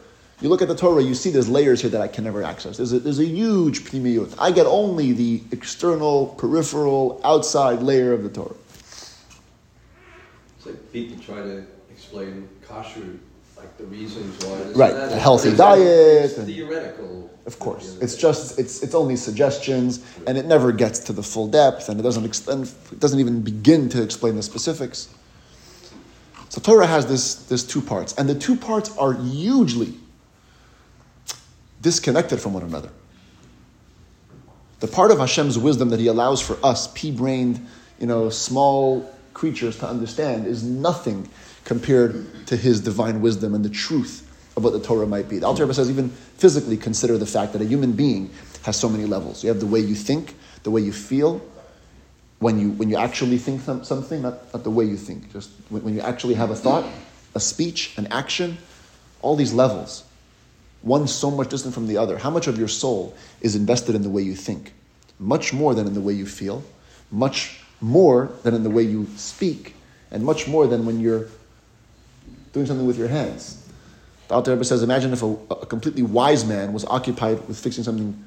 you 0.41 0.49
look 0.49 0.61
at 0.61 0.67
the 0.67 0.75
Torah, 0.75 1.01
you 1.01 1.15
see 1.15 1.31
there's 1.31 1.49
layers 1.49 1.81
here 1.81 1.89
that 1.89 2.01
I 2.01 2.07
can 2.07 2.23
never 2.23 2.43
access. 2.43 2.77
There's 2.77 2.93
a, 2.93 2.99
there's 2.99 3.19
a 3.19 3.25
huge 3.25 3.85
pnimiyut. 3.85 4.35
I 4.37 4.51
get 4.51 4.67
only 4.67 5.11
the 5.11 5.41
external, 5.51 6.27
peripheral, 6.37 7.19
outside 7.23 7.81
layer 7.81 8.13
of 8.13 8.23
the 8.23 8.29
Torah 8.29 8.55
like 10.67 10.91
people 10.93 11.17
try 11.23 11.41
to 11.41 11.65
explain 11.89 12.47
kashrut, 12.67 13.17
like 13.55 13.77
the 13.77 13.85
reasons 13.85 14.43
why. 14.45 14.57
This 14.57 14.77
right, 14.77 14.93
a 14.93 15.15
healthy 15.15 15.55
diet. 15.55 16.25
It's 16.25 16.33
theoretical. 16.35 17.29
Of 17.45 17.59
course, 17.59 17.97
it's 18.01 18.15
just 18.17 18.59
it's 18.59 18.83
it's 18.83 18.93
only 18.93 19.15
suggestions, 19.15 20.05
and 20.27 20.37
it 20.37 20.45
never 20.45 20.71
gets 20.71 20.99
to 20.99 21.13
the 21.13 21.23
full 21.23 21.47
depth, 21.47 21.87
and 21.89 21.99
it 21.99 22.03
doesn't 22.03 22.25
extend, 22.25 22.69
it 22.91 22.99
doesn't 22.99 23.19
even 23.19 23.41
begin 23.41 23.87
to 23.89 24.03
explain 24.03 24.35
the 24.35 24.43
specifics. 24.43 25.09
So 26.49 26.59
Torah 26.61 26.87
has 26.87 27.05
this 27.05 27.35
this 27.45 27.63
two 27.63 27.81
parts, 27.81 28.13
and 28.17 28.27
the 28.27 28.35
two 28.35 28.57
parts 28.57 28.95
are 28.97 29.13
hugely 29.13 29.93
disconnected 31.81 32.41
from 32.41 32.53
one 32.53 32.63
another. 32.63 32.89
The 34.79 34.87
part 34.87 35.11
of 35.11 35.19
Hashem's 35.19 35.57
wisdom 35.57 35.89
that 35.89 35.99
He 35.99 36.07
allows 36.07 36.41
for 36.41 36.57
us, 36.63 36.87
pea-brained, 36.93 37.65
you 37.99 38.07
know, 38.07 38.29
small 38.29 39.09
creatures 39.37 39.77
to 39.77 39.87
understand 39.87 40.47
is 40.47 40.63
nothing 40.63 41.29
compared 41.63 42.47
to 42.47 42.57
his 42.57 42.81
divine 42.81 43.21
wisdom 43.21 43.53
and 43.53 43.63
the 43.63 43.69
truth 43.69 44.27
of 44.57 44.63
what 44.63 44.73
the 44.73 44.79
Torah 44.79 45.05
might 45.05 45.29
be. 45.29 45.37
The 45.37 45.45
Alter 45.45 45.63
Rebbe 45.63 45.75
says 45.75 45.91
even 45.91 46.09
physically 46.09 46.75
consider 46.75 47.19
the 47.19 47.27
fact 47.27 47.53
that 47.53 47.61
a 47.61 47.65
human 47.65 47.91
being 47.91 48.31
has 48.63 48.79
so 48.79 48.89
many 48.89 49.05
levels. 49.05 49.43
You 49.43 49.49
have 49.49 49.59
the 49.59 49.67
way 49.67 49.79
you 49.79 49.93
think, 49.93 50.35
the 50.63 50.71
way 50.71 50.81
you 50.81 50.91
feel, 50.91 51.39
when 52.39 52.59
you, 52.59 52.71
when 52.71 52.89
you 52.89 52.97
actually 52.97 53.37
think 53.37 53.61
something, 53.61 54.23
not, 54.23 54.51
not 54.53 54.63
the 54.63 54.71
way 54.71 54.85
you 54.85 54.97
think, 54.97 55.31
just 55.31 55.51
when, 55.69 55.83
when 55.83 55.93
you 55.93 56.01
actually 56.01 56.33
have 56.33 56.49
a 56.49 56.55
thought, 56.55 56.85
a 57.35 57.39
speech, 57.39 57.95
an 57.97 58.07
action, 58.07 58.57
all 59.21 59.35
these 59.35 59.53
levels. 59.53 60.03
One 60.81 61.07
so 61.07 61.29
much 61.29 61.49
distant 61.49 61.75
from 61.75 61.85
the 61.85 61.97
other. 61.97 62.17
How 62.17 62.31
much 62.31 62.47
of 62.47 62.57
your 62.57 62.67
soul 62.67 63.15
is 63.41 63.55
invested 63.55 63.93
in 63.93 64.01
the 64.01 64.09
way 64.09 64.23
you 64.23 64.35
think? 64.35 64.73
Much 65.19 65.53
more 65.53 65.75
than 65.75 65.85
in 65.85 65.93
the 65.93 66.01
way 66.01 66.13
you 66.13 66.25
feel, 66.25 66.63
much 67.11 67.61
more 67.81 68.31
than 68.43 68.53
in 68.53 68.63
the 68.63 68.69
way 68.69 68.83
you 68.83 69.07
speak, 69.15 69.75
and 70.11 70.23
much 70.23 70.47
more 70.47 70.67
than 70.67 70.85
when 70.85 70.99
you're 70.99 71.27
doing 72.53 72.65
something 72.65 72.87
with 72.87 72.97
your 72.97 73.07
hands. 73.07 73.63
The 74.27 74.35
Alter 74.35 74.51
Rebbe 74.51 74.65
says, 74.65 74.83
imagine 74.83 75.13
if 75.13 75.23
a, 75.23 75.37
a, 75.51 75.65
completely 75.65 76.03
wise 76.03 76.43
man 76.45 76.73
was 76.73 76.83
occupied 76.85 77.47
with 77.47 77.57
fixing 77.59 77.83
something 77.83 78.21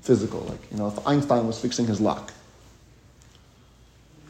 physical, 0.00 0.40
like 0.40 0.60
you 0.70 0.78
know, 0.78 0.88
if 0.88 1.06
Einstein 1.06 1.46
was 1.46 1.60
fixing 1.60 1.86
his 1.86 2.00
lock. 2.00 2.32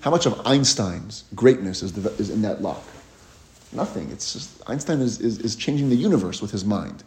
How 0.00 0.10
much 0.10 0.26
of 0.26 0.40
Einstein's 0.44 1.24
greatness 1.34 1.82
is, 1.82 1.92
the, 1.92 2.10
is 2.14 2.30
in 2.30 2.42
that 2.42 2.60
lock? 2.60 2.82
nothing. 3.72 4.10
It's 4.10 4.32
just 4.32 4.62
Einstein 4.68 5.00
is, 5.00 5.20
is, 5.20 5.38
is 5.38 5.56
changing 5.56 5.88
the 5.88 5.96
universe 5.96 6.42
with 6.42 6.50
his 6.50 6.64
mind. 6.64 7.02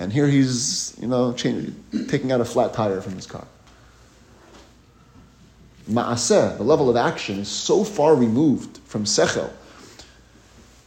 And 0.00 0.12
here 0.12 0.26
he's, 0.26 0.96
you 1.00 1.06
know, 1.06 1.32
changing, 1.32 2.06
taking 2.08 2.32
out 2.32 2.40
a 2.40 2.44
flat 2.44 2.74
tire 2.74 3.00
from 3.00 3.14
his 3.14 3.26
car. 3.26 3.46
Ma'aseh, 5.88 6.56
the 6.56 6.64
level 6.64 6.88
of 6.88 6.96
action, 6.96 7.40
is 7.40 7.48
so 7.48 7.84
far 7.84 8.14
removed 8.14 8.78
from 8.86 9.04
sechel 9.04 9.50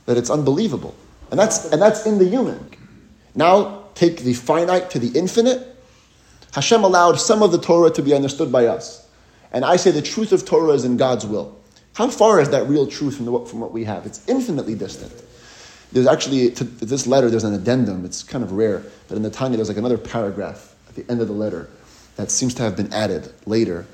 that 0.06 0.18
it's 0.18 0.30
unbelievable. 0.30 0.96
And 1.30 1.40
that's, 1.40 1.72
and 1.72 1.82
that's 1.82 2.06
in 2.06 2.18
the 2.18 2.26
human. 2.26 2.70
Now, 3.36 3.84
take 3.94 4.20
the 4.20 4.34
finite 4.34 4.90
to 4.92 5.00
the 5.00 5.18
infinite. 5.18 5.76
Hashem 6.54 6.84
allowed 6.84 7.20
some 7.20 7.44
of 7.44 7.52
the 7.52 7.60
Torah 7.60 7.92
to 7.92 8.02
be 8.02 8.14
understood 8.14 8.52
by 8.52 8.68
us. 8.68 9.08
And 9.52 9.64
I 9.64 9.76
say 9.76 9.92
the 9.92 10.02
truth 10.02 10.32
of 10.32 10.46
Torah 10.46 10.74
is 10.74 10.86
in 10.86 10.98
God's 10.98 11.26
will. 11.26 11.60
How 11.94 12.10
far 12.10 12.40
is 12.40 12.50
that 12.50 12.68
real 12.68 12.88
truth 12.88 13.18
from, 13.18 13.26
the, 13.26 13.40
from 13.46 13.60
what 13.60 13.72
we 13.72 13.84
have? 13.84 14.06
It's 14.06 14.28
infinitely 14.28 14.76
distant. 14.76 15.12
There's 15.92 16.08
actually, 16.08 16.52
to 16.52 16.64
this 16.64 17.08
letter, 17.08 17.30
there's 17.30 17.44
an 17.44 17.54
addendum. 17.54 18.06
It's 18.06 18.24
kind 18.24 18.44
of 18.44 18.52
rare. 18.52 18.84
But 19.08 19.16
in 19.16 19.24
the 19.24 19.30
Tanya, 19.30 19.58
there's 19.58 19.70
like 19.70 19.78
another 19.78 19.98
paragraph 19.98 20.76
at 20.90 20.96
the 20.96 21.06
end 21.10 21.22
of 21.22 21.28
the 21.28 21.34
letter 21.34 21.70
that 22.16 22.30
seems 22.32 22.54
to 22.56 22.64
have 22.64 22.76
been 22.76 22.92
added 22.92 23.32
later. 23.46 23.86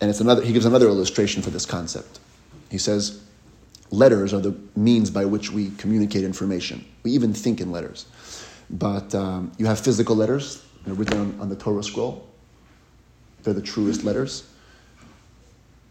And 0.00 0.10
it's 0.10 0.20
another, 0.20 0.42
he 0.42 0.52
gives 0.52 0.66
another 0.66 0.88
illustration 0.88 1.42
for 1.42 1.50
this 1.50 1.64
concept. 1.64 2.18
He 2.70 2.78
says, 2.78 3.22
letters 3.90 4.34
are 4.34 4.40
the 4.40 4.54
means 4.74 5.10
by 5.10 5.24
which 5.24 5.50
we 5.50 5.70
communicate 5.78 6.24
information. 6.24 6.84
We 7.02 7.12
even 7.12 7.32
think 7.32 7.60
in 7.60 7.72
letters. 7.72 8.06
But 8.68 9.14
um, 9.14 9.52
you 9.58 9.66
have 9.66 9.80
physical 9.80 10.16
letters 10.16 10.62
written 10.84 11.18
on, 11.18 11.40
on 11.40 11.48
the 11.48 11.56
Torah 11.56 11.82
scroll. 11.82 12.28
They're 13.42 13.54
the 13.54 13.62
truest 13.62 14.04
letters. 14.04 14.48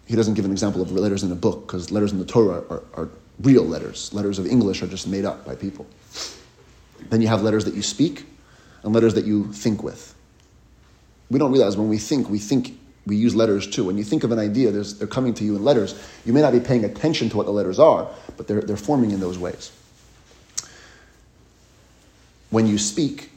He 0.06 0.16
doesn't 0.16 0.36
give 0.36 0.46
an 0.46 0.52
example 0.52 0.82
of 0.82 0.92
letters 0.92 1.24
in 1.24 1.32
a 1.32 1.36
book 1.36 1.66
because 1.66 1.90
letters 1.90 2.12
in 2.12 2.20
the 2.20 2.26
Torah 2.26 2.64
are, 2.70 2.84
are 2.94 3.10
real 3.42 3.64
letters. 3.64 4.14
Letters 4.14 4.40
of 4.40 4.46
English 4.46 4.84
are 4.84 4.88
just 4.88 5.08
made 5.08 5.26
up 5.26 5.46
by 5.46 5.56
people. 5.56 5.88
Then 7.10 7.22
you 7.22 7.28
have 7.28 7.42
letters 7.42 7.66
that 7.66 7.74
you 7.74 7.82
speak 7.82 8.26
and 8.84 8.94
letters 8.94 9.14
that 9.16 9.26
you 9.26 9.52
think 9.52 9.84
with. 9.84 10.14
We 11.30 11.40
don't 11.40 11.52
realize 11.52 11.76
when 11.76 11.90
we 11.90 11.98
think, 11.98 12.30
we 12.30 12.40
think, 12.40 12.78
we 13.06 13.16
use 13.16 13.36
letters 13.36 13.68
too. 13.68 13.86
When 13.86 13.98
you 13.98 14.04
think 14.04 14.24
of 14.24 14.32
an 14.32 14.40
idea, 14.40 14.72
they're 14.72 15.08
coming 15.08 15.34
to 15.36 15.44
you 15.44 15.56
in 15.56 15.64
letters. 15.64 16.00
You 16.26 16.34
may 16.34 16.42
not 16.42 16.54
be 16.54 16.60
paying 16.60 16.86
attention 16.86 17.30
to 17.30 17.38
what 17.38 17.46
the 17.46 17.52
letters 17.52 17.80
are, 17.80 18.08
but 18.38 18.48
they're, 18.48 18.62
they're 18.62 18.78
forming 18.78 19.12
in 19.12 19.20
those 19.20 19.38
ways. 19.38 19.72
When 22.50 22.68
you 22.68 22.78
speak, 22.78 23.32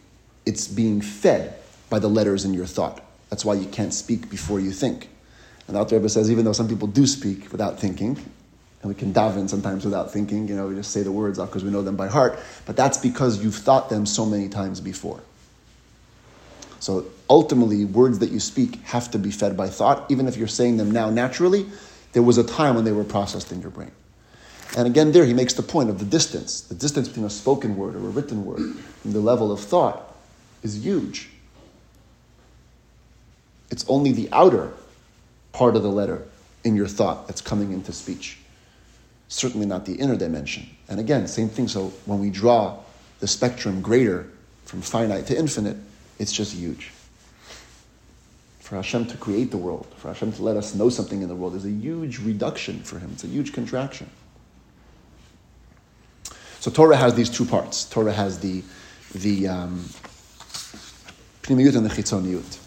it's 0.46 0.68
being 0.68 1.00
fed 1.00 1.54
by 1.90 1.98
the 1.98 2.08
letters 2.08 2.44
in 2.44 2.54
your 2.54 2.66
thought. 2.66 3.02
That's 3.30 3.44
why 3.44 3.54
you 3.54 3.66
can't 3.66 3.92
speak 3.92 4.30
before 4.30 4.60
you 4.60 4.70
think. 4.70 5.08
And 5.66 5.76
the 5.76 5.80
Alter 5.80 5.96
Rebbe 5.96 6.08
says, 6.08 6.30
even 6.30 6.44
though 6.44 6.52
some 6.52 6.68
people 6.68 6.88
do 6.88 7.06
speak 7.06 7.52
without 7.52 7.78
thinking, 7.78 8.16
and 8.80 8.88
we 8.88 8.94
can 8.94 9.12
daven 9.12 9.50
sometimes 9.50 9.84
without 9.84 10.12
thinking, 10.12 10.48
you 10.48 10.54
know, 10.54 10.68
we 10.68 10.74
just 10.76 10.92
say 10.92 11.02
the 11.02 11.12
words 11.12 11.38
off 11.38 11.48
because 11.48 11.64
we 11.64 11.70
know 11.70 11.82
them 11.82 11.96
by 11.96 12.06
heart, 12.06 12.38
but 12.64 12.76
that's 12.76 12.96
because 12.96 13.42
you've 13.42 13.54
thought 13.54 13.90
them 13.90 14.06
so 14.06 14.24
many 14.24 14.48
times 14.48 14.80
before. 14.80 15.20
So 16.80 17.06
ultimately, 17.28 17.84
words 17.84 18.20
that 18.20 18.30
you 18.30 18.40
speak 18.40 18.76
have 18.82 19.10
to 19.10 19.18
be 19.18 19.30
fed 19.30 19.56
by 19.56 19.68
thought, 19.68 20.10
even 20.10 20.28
if 20.28 20.36
you're 20.36 20.48
saying 20.48 20.76
them 20.76 20.90
now 20.90 21.10
naturally. 21.10 21.66
There 22.12 22.22
was 22.22 22.38
a 22.38 22.44
time 22.44 22.74
when 22.74 22.84
they 22.84 22.92
were 22.92 23.04
processed 23.04 23.52
in 23.52 23.60
your 23.60 23.70
brain. 23.70 23.90
And 24.76 24.86
again, 24.86 25.12
there 25.12 25.24
he 25.24 25.34
makes 25.34 25.54
the 25.54 25.62
point 25.62 25.90
of 25.90 25.98
the 25.98 26.04
distance. 26.04 26.60
The 26.62 26.74
distance 26.74 27.08
between 27.08 27.26
a 27.26 27.30
spoken 27.30 27.76
word 27.76 27.94
or 27.94 27.98
a 27.98 28.10
written 28.10 28.44
word 28.44 28.60
and 28.60 29.12
the 29.12 29.20
level 29.20 29.50
of 29.50 29.60
thought 29.60 30.14
is 30.62 30.84
huge. 30.84 31.30
It's 33.70 33.84
only 33.88 34.12
the 34.12 34.28
outer 34.32 34.72
part 35.52 35.76
of 35.76 35.82
the 35.82 35.90
letter 35.90 36.26
in 36.64 36.76
your 36.76 36.86
thought 36.86 37.26
that's 37.26 37.40
coming 37.40 37.72
into 37.72 37.92
speech. 37.92 38.38
Certainly 39.28 39.66
not 39.66 39.84
the 39.84 39.94
inner 39.94 40.16
dimension. 40.16 40.68
And 40.88 41.00
again, 41.00 41.26
same 41.26 41.48
thing. 41.48 41.68
So 41.68 41.92
when 42.06 42.18
we 42.18 42.30
draw 42.30 42.78
the 43.20 43.26
spectrum 43.26 43.82
greater 43.82 44.28
from 44.64 44.80
finite 44.80 45.26
to 45.26 45.38
infinite, 45.38 45.76
it's 46.18 46.32
just 46.32 46.54
huge. 46.54 46.92
For 48.60 48.76
Hashem 48.76 49.06
to 49.06 49.16
create 49.16 49.50
the 49.50 49.56
world, 49.56 49.86
for 49.96 50.08
Hashem 50.08 50.32
to 50.32 50.42
let 50.42 50.56
us 50.56 50.74
know 50.74 50.90
something 50.90 51.22
in 51.22 51.28
the 51.28 51.34
world, 51.34 51.54
is 51.54 51.64
a 51.64 51.70
huge 51.70 52.18
reduction 52.18 52.82
for 52.82 52.98
him. 52.98 53.10
It's 53.14 53.24
a 53.24 53.28
huge 53.28 53.52
contraction. 53.52 54.10
So 56.60 56.70
Torah 56.70 56.96
has 56.96 57.14
these 57.14 57.30
two 57.30 57.46
parts. 57.46 57.84
Torah 57.84 58.12
has 58.12 58.40
the 58.40 58.62
the 59.14 59.48
um, 59.48 59.84
pnimiyut 61.42 61.76
and 61.76 61.86
the 61.86 61.90
chitzoniyut. 61.90 62.58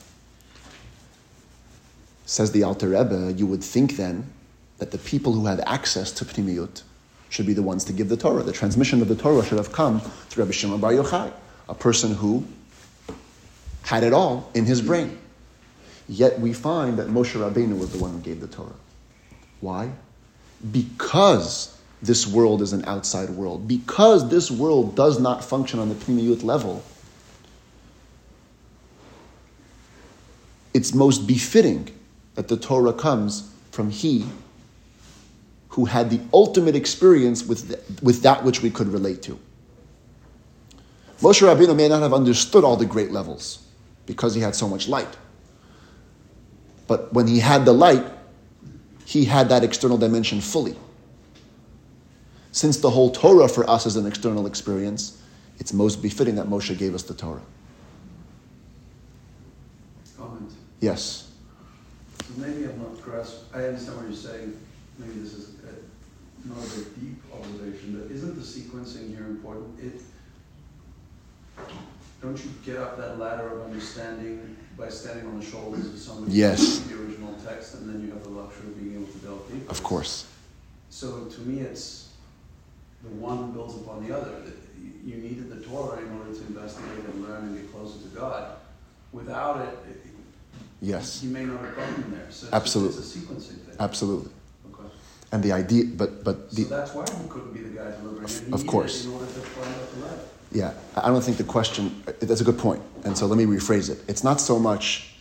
Says 2.26 2.52
the 2.52 2.64
Alter 2.64 2.90
Rebbe, 2.90 3.34
you 3.38 3.46
would 3.46 3.64
think 3.64 3.98
then 3.98 4.32
that 4.78 4.90
the 4.92 4.98
people 4.98 5.34
who 5.34 5.46
had 5.46 5.60
access 5.68 6.12
to 6.14 6.26
Pnimiyut 6.26 6.82
should 7.30 7.46
be 7.46 7.54
the 7.54 7.62
ones 7.62 7.84
to 7.86 7.94
give 7.94 8.10
the 8.10 8.18
Torah. 8.18 8.42
The 8.42 8.52
transmission 8.52 9.02
of 9.02 9.08
the 9.08 9.16
Torah 9.16 9.46
should 9.46 9.58
have 9.58 9.72
come 9.72 10.00
through 10.00 10.46
Rabbi 10.46 10.54
Shimon 10.54 10.80
Bar 10.80 10.94
Yochai, 10.94 11.32
a 11.70 11.76
person 11.76 12.16
who 12.16 12.46
had 13.84 14.04
it 14.04 14.14
all 14.14 14.50
in 14.54 14.66
his 14.66 14.82
brain. 14.82 15.18
Yet 16.08 16.40
we 16.40 16.54
find 16.54 16.98
that 16.98 17.08
Moshe 17.08 17.40
Rabbeinu 17.40 17.78
was 17.78 17.92
the 17.92 17.98
one 17.98 18.12
who 18.12 18.20
gave 18.20 18.42
the 18.42 18.48
Torah. 18.48 18.74
Why? 19.60 19.92
Because 20.72 21.78
this 22.02 22.28
world 22.28 22.62
is 22.62 22.74
an 22.74 22.84
outside 22.86 23.30
world. 23.30 23.68
Because 23.68 24.30
this 24.30 24.52
world 24.52 24.96
does 24.96 25.20
not 25.20 25.44
function 25.44 25.80
on 25.80 25.90
the 25.90 25.96
Pnimiyut 25.96 26.44
level, 26.44 26.84
it's 30.74 30.94
most 30.94 31.28
befitting 31.28 31.90
that 32.36 32.48
the 32.48 32.58
Torah 32.58 32.94
comes 32.94 33.52
from 33.72 33.90
He 33.90 34.26
who 35.70 35.86
had 35.86 36.10
the 36.10 36.20
ultimate 36.34 36.76
experience 36.76 37.46
with, 37.46 37.70
the, 37.70 38.04
with 38.04 38.24
that 38.24 38.44
which 38.44 38.62
we 38.62 38.70
could 38.70 38.88
relate 38.90 39.22
to. 39.24 39.40
Moshe 41.22 41.42
Rabbeinu 41.42 41.76
may 41.76 41.88
not 41.88 42.02
have 42.02 42.14
understood 42.14 42.64
all 42.64 42.76
the 42.76 42.86
great 42.86 43.12
levels 43.12 43.60
because 44.12 44.36
he 44.36 44.42
had 44.42 44.54
so 44.54 44.68
much 44.68 44.90
light. 44.90 45.16
But 46.86 47.14
when 47.14 47.28
he 47.28 47.40
had 47.40 47.64
the 47.64 47.72
light, 47.72 48.04
he 49.06 49.24
had 49.24 49.48
that 49.48 49.64
external 49.64 49.98
dimension 49.98 50.42
fully. 50.42 50.76
Since 52.52 52.80
the 52.80 52.90
whole 52.90 53.10
Torah 53.10 53.48
for 53.48 53.70
us 53.70 53.86
is 53.86 53.96
an 53.96 54.06
external 54.06 54.48
experience, 54.48 55.24
it's 55.60 55.72
most 55.72 56.02
befitting 56.02 56.36
that 56.36 56.48
Moshe 56.48 56.78
gave 56.78 56.94
us 56.94 57.04
the 57.04 57.14
Torah. 57.14 57.42
Comment. 60.18 60.52
Yes 60.82 61.32
So 62.28 62.34
maybe 62.42 62.66
I'm 62.66 62.80
not 62.80 63.02
grasping, 63.02 63.46
I 63.54 63.64
understand 63.68 63.96
what 63.96 64.08
you're 64.08 64.14
saying, 64.14 64.60
maybe 65.00 65.14
this 65.22 65.34
is 65.34 65.56
a, 65.64 66.50
not 66.50 66.58
a 66.58 66.68
very 66.68 66.88
deep 67.00 67.18
observation, 67.34 67.98
but 67.98 68.12
isn't 68.12 68.36
the 68.36 68.42
sequencing 68.42 69.16
here 69.16 69.28
important? 69.28 69.80
It, 69.80 70.02
don't 72.22 72.44
you 72.44 72.52
get 72.66 72.78
up 72.78 72.98
that 72.98 73.18
ladder 73.20 73.48
of 73.50 73.66
understanding 73.66 74.56
by 74.78 74.90
standing 74.90 75.26
on 75.28 75.40
the 75.40 75.46
shoulders 75.46 75.86
of 75.88 75.98
somebody 75.98 76.34
yes. 76.34 76.80
the 76.80 76.96
original 77.02 77.36
text, 77.46 77.76
and 77.76 77.90
then 77.90 78.02
you 78.06 78.14
have 78.14 78.24
the 78.24 78.30
luxury 78.30 78.68
of 78.68 78.80
being 78.80 78.96
able 78.96 79.12
to 79.12 79.18
delve 79.20 79.52
deeper? 79.52 79.70
Of 79.70 79.84
course. 79.84 80.28
So 80.90 81.26
to 81.26 81.42
me, 81.42 81.62
it's 81.62 82.10
the 83.04 83.10
one 83.10 83.52
builds 83.52 83.76
upon 83.76 84.08
the 84.08 84.16
other. 84.16 84.32
You 85.04 85.16
needed 85.16 85.50
the 85.50 85.66
Torah 85.66 86.00
in 86.00 86.18
order 86.18 86.34
to 86.34 86.42
investigate 86.42 87.06
and 87.06 87.24
learn 87.24 87.44
and 87.44 87.56
get 87.58 87.72
closer 87.72 88.00
to 88.00 88.08
God. 88.16 88.58
Without 89.12 89.62
it, 89.68 89.78
it 89.90 90.02
Yes. 90.82 91.22
You 91.24 91.30
may 91.30 91.46
not 91.46 91.62
have 91.62 91.76
gotten 91.76 92.12
there. 92.12 92.26
So 92.32 92.48
it's 92.48 92.54
Absolutely. 92.54 92.98
It's 92.98 93.16
a 93.16 93.20
sequencing 93.20 93.60
thing. 93.66 93.76
Absolutely. 93.80 94.32
Okay. 94.74 94.90
And 95.32 95.44
the 95.44 95.52
idea, 95.52 95.86
but 95.86 96.24
but 96.24 96.50
the, 96.50 96.64
so 96.64 96.70
that's 96.70 96.94
why 96.94 97.06
he 97.06 97.30
couldn't 97.30 97.54
be 97.54 97.62
the 97.62 97.78
guy 97.78 97.92
delivering. 97.92 98.28
He 98.28 98.52
of 98.52 98.66
course. 98.66 99.08
Yeah, 100.52 100.74
I 100.96 101.08
don't 101.08 101.22
think 101.22 101.38
the 101.38 101.44
question. 101.44 102.04
That's 102.20 102.42
a 102.42 102.44
good 102.44 102.60
point. 102.60 102.82
point, 103.02 103.06
and 103.06 103.18
so 103.18 103.26
let 103.26 103.38
me 103.38 103.46
rephrase 103.46 103.90
it. 103.90 104.00
It's 104.08 104.24
not 104.24 104.40
so 104.40 104.60
much 104.60 105.16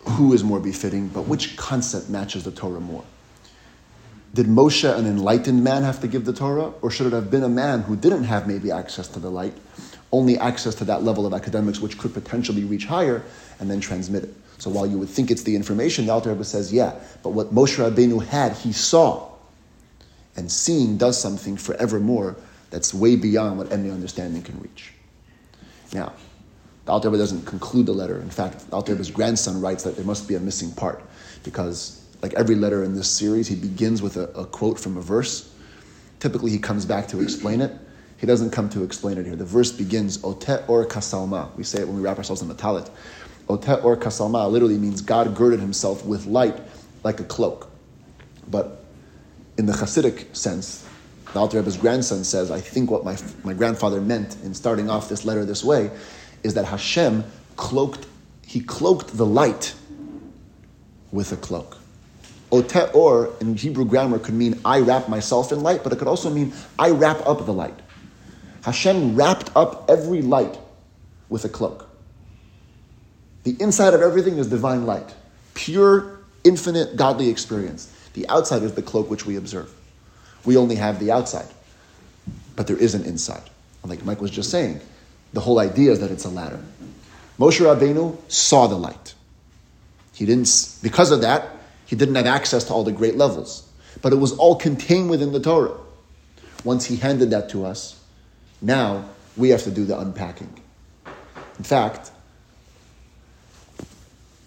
who 0.00 0.32
is 0.32 0.44
more 0.44 0.60
befitting, 0.60 1.08
but 1.08 1.22
which 1.22 1.56
concept 1.56 2.10
matches 2.10 2.44
the 2.44 2.50
Torah 2.50 2.80
more. 2.80 3.04
Did 4.34 4.46
Moshe, 4.46 4.92
an 4.92 5.06
enlightened 5.06 5.62
man, 5.62 5.82
have 5.82 6.00
to 6.00 6.08
give 6.08 6.24
the 6.24 6.32
Torah, 6.32 6.72
or 6.82 6.90
should 6.90 7.06
it 7.06 7.12
have 7.12 7.30
been 7.30 7.44
a 7.44 7.48
man 7.48 7.82
who 7.82 7.96
didn't 7.96 8.24
have 8.24 8.46
maybe 8.46 8.70
access 8.70 9.08
to 9.08 9.20
the 9.20 9.30
light, 9.30 9.54
only 10.12 10.36
access 10.38 10.74
to 10.76 10.84
that 10.84 11.02
level 11.02 11.24
of 11.26 11.32
academics 11.32 11.80
which 11.80 11.96
could 11.98 12.12
potentially 12.12 12.64
reach 12.64 12.84
higher, 12.84 13.22
and 13.60 13.70
then 13.70 13.80
transmit 13.80 14.24
it. 14.24 14.34
So 14.58 14.70
while 14.70 14.86
you 14.86 14.98
would 14.98 15.08
think 15.08 15.30
it's 15.30 15.42
the 15.42 15.54
information, 15.54 16.06
the 16.06 16.12
Alter 16.12 16.30
Rebbe 16.30 16.44
says, 16.44 16.72
yeah, 16.72 16.94
but 17.22 17.30
what 17.30 17.54
Moshe 17.54 17.78
Rabbeinu 17.78 18.24
had, 18.26 18.52
he 18.52 18.72
saw. 18.72 19.30
And 20.36 20.50
seeing 20.50 20.96
does 20.98 21.20
something 21.20 21.56
forevermore 21.56 22.36
that's 22.74 22.92
way 22.92 23.14
beyond 23.14 23.56
what 23.56 23.70
any 23.70 23.88
understanding 23.88 24.42
can 24.42 24.60
reach. 24.60 24.92
Now, 25.92 26.12
the 26.86 26.90
Alter 26.90 27.08
doesn't 27.08 27.46
conclude 27.46 27.86
the 27.86 27.92
letter. 27.92 28.20
In 28.20 28.30
fact, 28.30 28.68
the 28.68 29.10
grandson 29.14 29.60
writes 29.60 29.84
that 29.84 29.94
there 29.94 30.04
must 30.04 30.26
be 30.26 30.34
a 30.34 30.40
missing 30.40 30.72
part 30.72 31.00
because, 31.44 32.04
like 32.20 32.34
every 32.34 32.56
letter 32.56 32.82
in 32.82 32.96
this 32.96 33.08
series, 33.08 33.46
he 33.46 33.54
begins 33.54 34.02
with 34.02 34.16
a, 34.16 34.24
a 34.30 34.44
quote 34.44 34.80
from 34.80 34.96
a 34.96 35.00
verse. 35.00 35.54
Typically, 36.18 36.50
he 36.50 36.58
comes 36.58 36.84
back 36.84 37.06
to 37.08 37.22
explain 37.22 37.60
it. 37.60 37.70
He 38.16 38.26
doesn't 38.26 38.50
come 38.50 38.68
to 38.70 38.82
explain 38.82 39.18
it 39.18 39.24
here. 39.24 39.36
The 39.36 39.44
verse 39.44 39.70
begins, 39.70 40.18
Otet 40.18 40.68
or 40.68 40.84
kasalma. 40.84 41.54
We 41.54 41.62
say 41.62 41.82
it 41.82 41.86
when 41.86 41.96
we 41.98 42.02
wrap 42.02 42.18
ourselves 42.18 42.42
in 42.42 42.48
the 42.48 42.56
talit. 42.56 42.90
Otet 43.48 43.84
or 43.84 43.96
kasalma 43.96 44.50
literally 44.50 44.78
means 44.78 45.00
God 45.00 45.36
girded 45.36 45.60
himself 45.60 46.04
with 46.04 46.26
light 46.26 46.60
like 47.04 47.20
a 47.20 47.24
cloak. 47.24 47.70
But 48.50 48.84
in 49.58 49.66
the 49.66 49.72
Hasidic 49.74 50.34
sense, 50.34 50.84
the 51.34 51.40
Alter 51.40 51.58
Rebbe's 51.58 51.76
grandson 51.76 52.22
says, 52.22 52.52
I 52.52 52.60
think 52.60 52.92
what 52.92 53.04
my, 53.04 53.16
my 53.42 53.52
grandfather 53.52 54.00
meant 54.00 54.36
in 54.44 54.54
starting 54.54 54.88
off 54.88 55.08
this 55.08 55.24
letter 55.24 55.44
this 55.44 55.64
way 55.64 55.90
is 56.44 56.54
that 56.54 56.64
Hashem 56.64 57.24
cloaked, 57.56 58.06
he 58.46 58.60
cloaked 58.60 59.16
the 59.16 59.26
light 59.26 59.74
with 61.10 61.32
a 61.32 61.36
cloak. 61.36 61.76
Ote 62.52 62.94
Or 62.94 63.34
in 63.40 63.56
Hebrew 63.56 63.84
grammar 63.84 64.20
could 64.20 64.34
mean 64.34 64.60
I 64.64 64.78
wrap 64.78 65.08
myself 65.08 65.50
in 65.50 65.60
light, 65.60 65.82
but 65.82 65.92
it 65.92 65.98
could 65.98 66.06
also 66.06 66.30
mean 66.30 66.52
I 66.78 66.90
wrap 66.90 67.26
up 67.26 67.44
the 67.44 67.52
light. 67.52 67.78
Hashem 68.62 69.16
wrapped 69.16 69.50
up 69.56 69.90
every 69.90 70.22
light 70.22 70.56
with 71.28 71.44
a 71.44 71.48
cloak. 71.48 71.88
The 73.42 73.56
inside 73.58 73.92
of 73.92 74.02
everything 74.02 74.38
is 74.38 74.46
divine 74.46 74.86
light, 74.86 75.12
pure, 75.54 76.20
infinite, 76.44 76.94
godly 76.94 77.28
experience. 77.28 77.92
The 78.12 78.28
outside 78.28 78.62
is 78.62 78.74
the 78.74 78.82
cloak 78.82 79.10
which 79.10 79.26
we 79.26 79.34
observe. 79.34 79.74
We 80.44 80.56
only 80.56 80.76
have 80.76 81.00
the 81.00 81.10
outside, 81.10 81.48
but 82.56 82.66
there 82.66 82.76
is 82.76 82.94
an 82.94 83.04
inside. 83.04 83.50
Like 83.84 84.04
Mike 84.04 84.20
was 84.20 84.30
just 84.30 84.50
saying, 84.50 84.80
the 85.32 85.40
whole 85.40 85.58
idea 85.58 85.92
is 85.92 86.00
that 86.00 86.10
it's 86.10 86.24
a 86.24 86.28
ladder. 86.28 86.60
Moshe 87.38 87.60
Rabbeinu 87.60 88.16
saw 88.30 88.66
the 88.66 88.76
light. 88.76 89.14
He 90.14 90.26
didn't, 90.26 90.78
because 90.82 91.10
of 91.10 91.22
that, 91.22 91.48
he 91.86 91.96
didn't 91.96 92.14
have 92.14 92.26
access 92.26 92.64
to 92.64 92.72
all 92.72 92.84
the 92.84 92.92
great 92.92 93.16
levels. 93.16 93.68
But 94.00 94.12
it 94.12 94.16
was 94.16 94.32
all 94.32 94.56
contained 94.56 95.10
within 95.10 95.32
the 95.32 95.40
Torah. 95.40 95.76
Once 96.62 96.84
he 96.86 96.96
handed 96.96 97.30
that 97.30 97.48
to 97.50 97.66
us, 97.66 98.00
now 98.62 99.04
we 99.36 99.50
have 99.50 99.62
to 99.64 99.70
do 99.70 99.84
the 99.84 99.98
unpacking. 99.98 100.60
In 101.58 101.64
fact, 101.64 102.10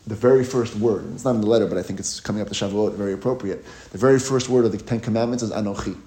the 0.08 0.16
very 0.16 0.46
first 0.46 0.76
word, 0.76 1.06
it's 1.14 1.26
not 1.26 1.36
in 1.36 1.42
the 1.42 1.48
letter, 1.48 1.68
but 1.68 1.78
I 1.78 1.84
think 1.84 2.00
it's 2.00 2.22
coming 2.22 2.42
up 2.42 2.48
to 2.48 2.54
Shavuot, 2.54 2.96
very 2.96 3.12
appropriate. 3.12 3.66
The 3.92 3.98
very 3.98 4.20
first 4.20 4.48
word 4.48 4.64
of 4.64 4.72
the 4.72 4.78
Ten 4.78 5.02
Commandments 5.02 5.44
is 5.44 5.52
Anochi. 5.52 6.00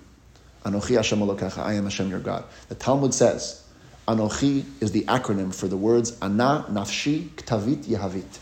Anochi 0.64 0.96
Hashem 0.96 1.18
Elokecha, 1.18 1.58
I 1.58 1.74
am 1.74 1.84
Hashem 1.84 2.08
your 2.08 2.18
God. 2.18 2.44
The 2.70 2.74
Talmud 2.74 3.12
says, 3.12 3.62
Anochi 4.08 4.64
is 4.80 4.92
the 4.92 5.02
acronym 5.02 5.54
for 5.54 5.68
the 5.68 5.76
words 5.76 6.18
Ana 6.22 6.64
Nafshi 6.70 7.28
Ktavit 7.30 7.84
Yehavit. 7.84 8.38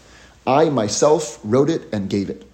I 0.46 0.70
myself 0.70 1.40
wrote 1.42 1.70
it 1.70 1.92
and 1.92 2.08
gave 2.08 2.30
it. 2.30 2.48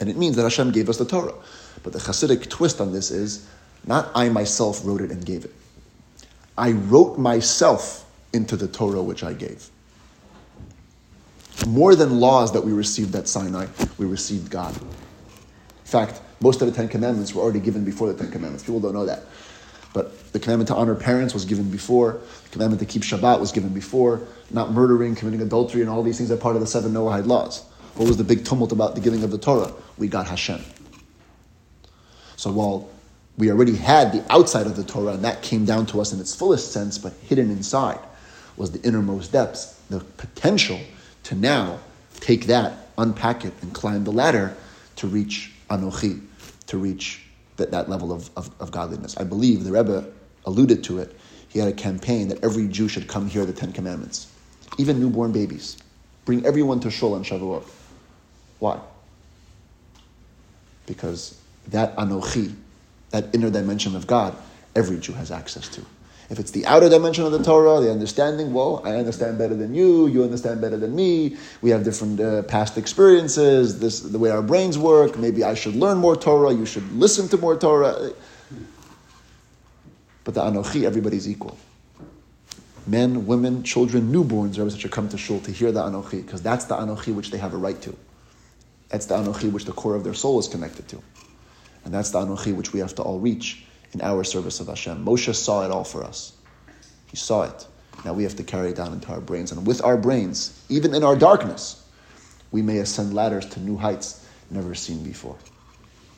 And 0.00 0.08
it 0.08 0.16
means 0.16 0.36
that 0.36 0.42
Hashem 0.42 0.72
gave 0.72 0.88
us 0.88 0.96
the 0.96 1.04
Torah. 1.04 1.34
But 1.82 1.92
the 1.92 1.98
Hasidic 1.98 2.48
twist 2.48 2.80
on 2.80 2.92
this 2.92 3.10
is 3.10 3.46
not 3.86 4.10
I 4.14 4.30
myself 4.30 4.80
wrote 4.84 5.02
it 5.02 5.10
and 5.10 5.24
gave 5.24 5.44
it. 5.44 5.52
I 6.56 6.72
wrote 6.72 7.18
myself 7.18 8.04
into 8.32 8.56
the 8.56 8.66
Torah 8.66 9.02
which 9.02 9.22
I 9.22 9.34
gave. 9.34 9.70
More 11.66 11.94
than 11.94 12.20
laws 12.20 12.52
that 12.52 12.64
we 12.64 12.72
received 12.72 13.14
at 13.16 13.28
Sinai, 13.28 13.66
we 13.98 14.06
received 14.06 14.50
God. 14.50 14.76
In 14.76 15.84
fact, 15.84 16.20
most 16.40 16.62
of 16.62 16.68
the 16.68 16.74
Ten 16.74 16.88
Commandments 16.88 17.34
were 17.34 17.42
already 17.42 17.60
given 17.60 17.84
before 17.84 18.12
the 18.12 18.18
Ten 18.18 18.30
Commandments. 18.30 18.64
People 18.64 18.80
don't 18.80 18.94
know 18.94 19.06
that. 19.06 19.24
But 19.92 20.32
the 20.32 20.38
commandment 20.38 20.68
to 20.68 20.76
honor 20.76 20.94
parents 20.94 21.34
was 21.34 21.44
given 21.44 21.70
before. 21.70 22.20
The 22.44 22.48
commandment 22.50 22.80
to 22.80 22.86
keep 22.86 23.02
Shabbat 23.02 23.40
was 23.40 23.52
given 23.52 23.70
before. 23.70 24.20
Not 24.50 24.72
murdering, 24.72 25.14
committing 25.14 25.40
adultery, 25.40 25.80
and 25.80 25.90
all 25.90 26.02
these 26.02 26.18
things 26.18 26.30
are 26.30 26.36
part 26.36 26.54
of 26.54 26.60
the 26.60 26.66
seven 26.66 26.92
Noahide 26.92 27.26
laws. 27.26 27.64
What 27.96 28.06
was 28.06 28.16
the 28.16 28.24
big 28.24 28.44
tumult 28.44 28.70
about 28.70 28.94
the 28.94 29.00
giving 29.00 29.24
of 29.24 29.30
the 29.30 29.38
Torah? 29.38 29.72
We 29.96 30.06
got 30.06 30.28
Hashem. 30.28 30.62
So 32.36 32.52
while 32.52 32.88
we 33.36 33.50
already 33.50 33.74
had 33.74 34.12
the 34.12 34.24
outside 34.32 34.66
of 34.66 34.76
the 34.76 34.84
Torah, 34.84 35.14
and 35.14 35.24
that 35.24 35.42
came 35.42 35.64
down 35.64 35.86
to 35.86 36.00
us 36.00 36.12
in 36.12 36.20
its 36.20 36.34
fullest 36.34 36.70
sense, 36.70 36.98
but 36.98 37.12
hidden 37.22 37.50
inside 37.50 37.98
was 38.56 38.70
the 38.70 38.86
innermost 38.86 39.32
depths, 39.32 39.80
the 39.90 40.00
potential 40.00 40.78
to 41.28 41.34
now 41.34 41.78
take 42.20 42.46
that, 42.46 42.88
unpack 42.96 43.44
it, 43.44 43.52
and 43.60 43.74
climb 43.74 44.02
the 44.02 44.10
ladder 44.10 44.56
to 44.96 45.06
reach 45.06 45.52
Anochi, 45.68 46.22
to 46.68 46.78
reach 46.78 47.22
that, 47.58 47.70
that 47.70 47.90
level 47.90 48.14
of, 48.14 48.30
of, 48.34 48.50
of 48.58 48.70
godliness. 48.70 49.14
I 49.18 49.24
believe 49.24 49.64
the 49.64 49.72
Rebbe 49.72 50.10
alluded 50.46 50.82
to 50.84 51.00
it. 51.00 51.14
He 51.50 51.58
had 51.58 51.68
a 51.68 51.72
campaign 51.72 52.28
that 52.28 52.42
every 52.42 52.66
Jew 52.66 52.88
should 52.88 53.08
come 53.08 53.28
hear 53.28 53.44
the 53.44 53.52
Ten 53.52 53.72
Commandments, 53.74 54.32
even 54.78 55.00
newborn 55.00 55.30
babies. 55.30 55.76
Bring 56.24 56.46
everyone 56.46 56.80
to 56.80 56.90
Shul 56.90 57.12
on 57.12 57.24
Shavuot. 57.24 57.64
Why? 58.58 58.80
Because 60.86 61.38
that 61.68 61.94
Anochi, 61.96 62.54
that 63.10 63.34
inner 63.34 63.50
dimension 63.50 63.94
of 63.94 64.06
God, 64.06 64.34
every 64.74 64.96
Jew 64.96 65.12
has 65.12 65.30
access 65.30 65.68
to. 65.68 65.84
If 66.30 66.38
it's 66.38 66.50
the 66.50 66.66
outer 66.66 66.90
dimension 66.90 67.24
of 67.24 67.32
the 67.32 67.42
Torah, 67.42 67.80
the 67.80 67.90
understanding, 67.90 68.52
well, 68.52 68.82
I 68.84 68.96
understand 68.96 69.38
better 69.38 69.54
than 69.54 69.74
you, 69.74 70.08
you 70.08 70.22
understand 70.22 70.60
better 70.60 70.76
than 70.76 70.94
me, 70.94 71.38
we 71.62 71.70
have 71.70 71.84
different 71.84 72.20
uh, 72.20 72.42
past 72.42 72.76
experiences, 72.76 73.80
this 73.80 74.00
the 74.00 74.18
way 74.18 74.30
our 74.30 74.42
brains 74.42 74.76
work, 74.76 75.16
maybe 75.16 75.42
I 75.42 75.54
should 75.54 75.74
learn 75.74 75.96
more 75.96 76.16
Torah, 76.16 76.52
you 76.52 76.66
should 76.66 76.90
listen 76.92 77.28
to 77.28 77.38
more 77.38 77.56
Torah. 77.56 78.10
But 80.24 80.34
the 80.34 80.42
Anochi, 80.42 80.84
everybody's 80.84 81.26
equal. 81.26 81.56
Men, 82.86 83.26
women, 83.26 83.62
children, 83.62 84.12
newborns 84.12 84.58
are 84.58 84.70
should 84.78 84.90
come 84.90 85.08
to 85.08 85.16
shul 85.16 85.40
to 85.40 85.50
hear 85.50 85.72
the 85.72 85.82
Anochi, 85.82 86.22
because 86.24 86.42
that's 86.42 86.66
the 86.66 86.76
Anochi 86.76 87.14
which 87.14 87.30
they 87.30 87.38
have 87.38 87.54
a 87.54 87.58
right 87.58 87.80
to. 87.80 87.96
That's 88.90 89.06
the 89.06 89.16
Anochi 89.16 89.50
which 89.50 89.64
the 89.64 89.72
core 89.72 89.94
of 89.94 90.04
their 90.04 90.14
soul 90.14 90.38
is 90.38 90.48
connected 90.48 90.88
to. 90.88 91.02
And 91.86 91.94
that's 91.94 92.10
the 92.10 92.20
Anochi 92.20 92.54
which 92.54 92.74
we 92.74 92.80
have 92.80 92.94
to 92.96 93.02
all 93.02 93.18
reach 93.18 93.64
in 93.92 94.00
our 94.02 94.24
service 94.24 94.60
of 94.60 94.68
Hashem. 94.68 95.04
Moshe 95.04 95.34
saw 95.34 95.64
it 95.64 95.70
all 95.70 95.84
for 95.84 96.04
us. 96.04 96.32
He 97.06 97.16
saw 97.16 97.44
it. 97.44 97.66
Now 98.04 98.12
we 98.12 98.22
have 98.22 98.36
to 98.36 98.44
carry 98.44 98.70
it 98.70 98.76
down 98.76 98.92
into 98.92 99.08
our 99.08 99.20
brains. 99.20 99.52
And 99.52 99.66
with 99.66 99.82
our 99.82 99.96
brains, 99.96 100.64
even 100.68 100.94
in 100.94 101.02
our 101.02 101.16
darkness, 101.16 101.84
we 102.50 102.62
may 102.62 102.78
ascend 102.78 103.14
ladders 103.14 103.46
to 103.50 103.60
new 103.60 103.76
heights 103.76 104.26
never 104.50 104.74
seen 104.74 105.02
before. 105.02 105.36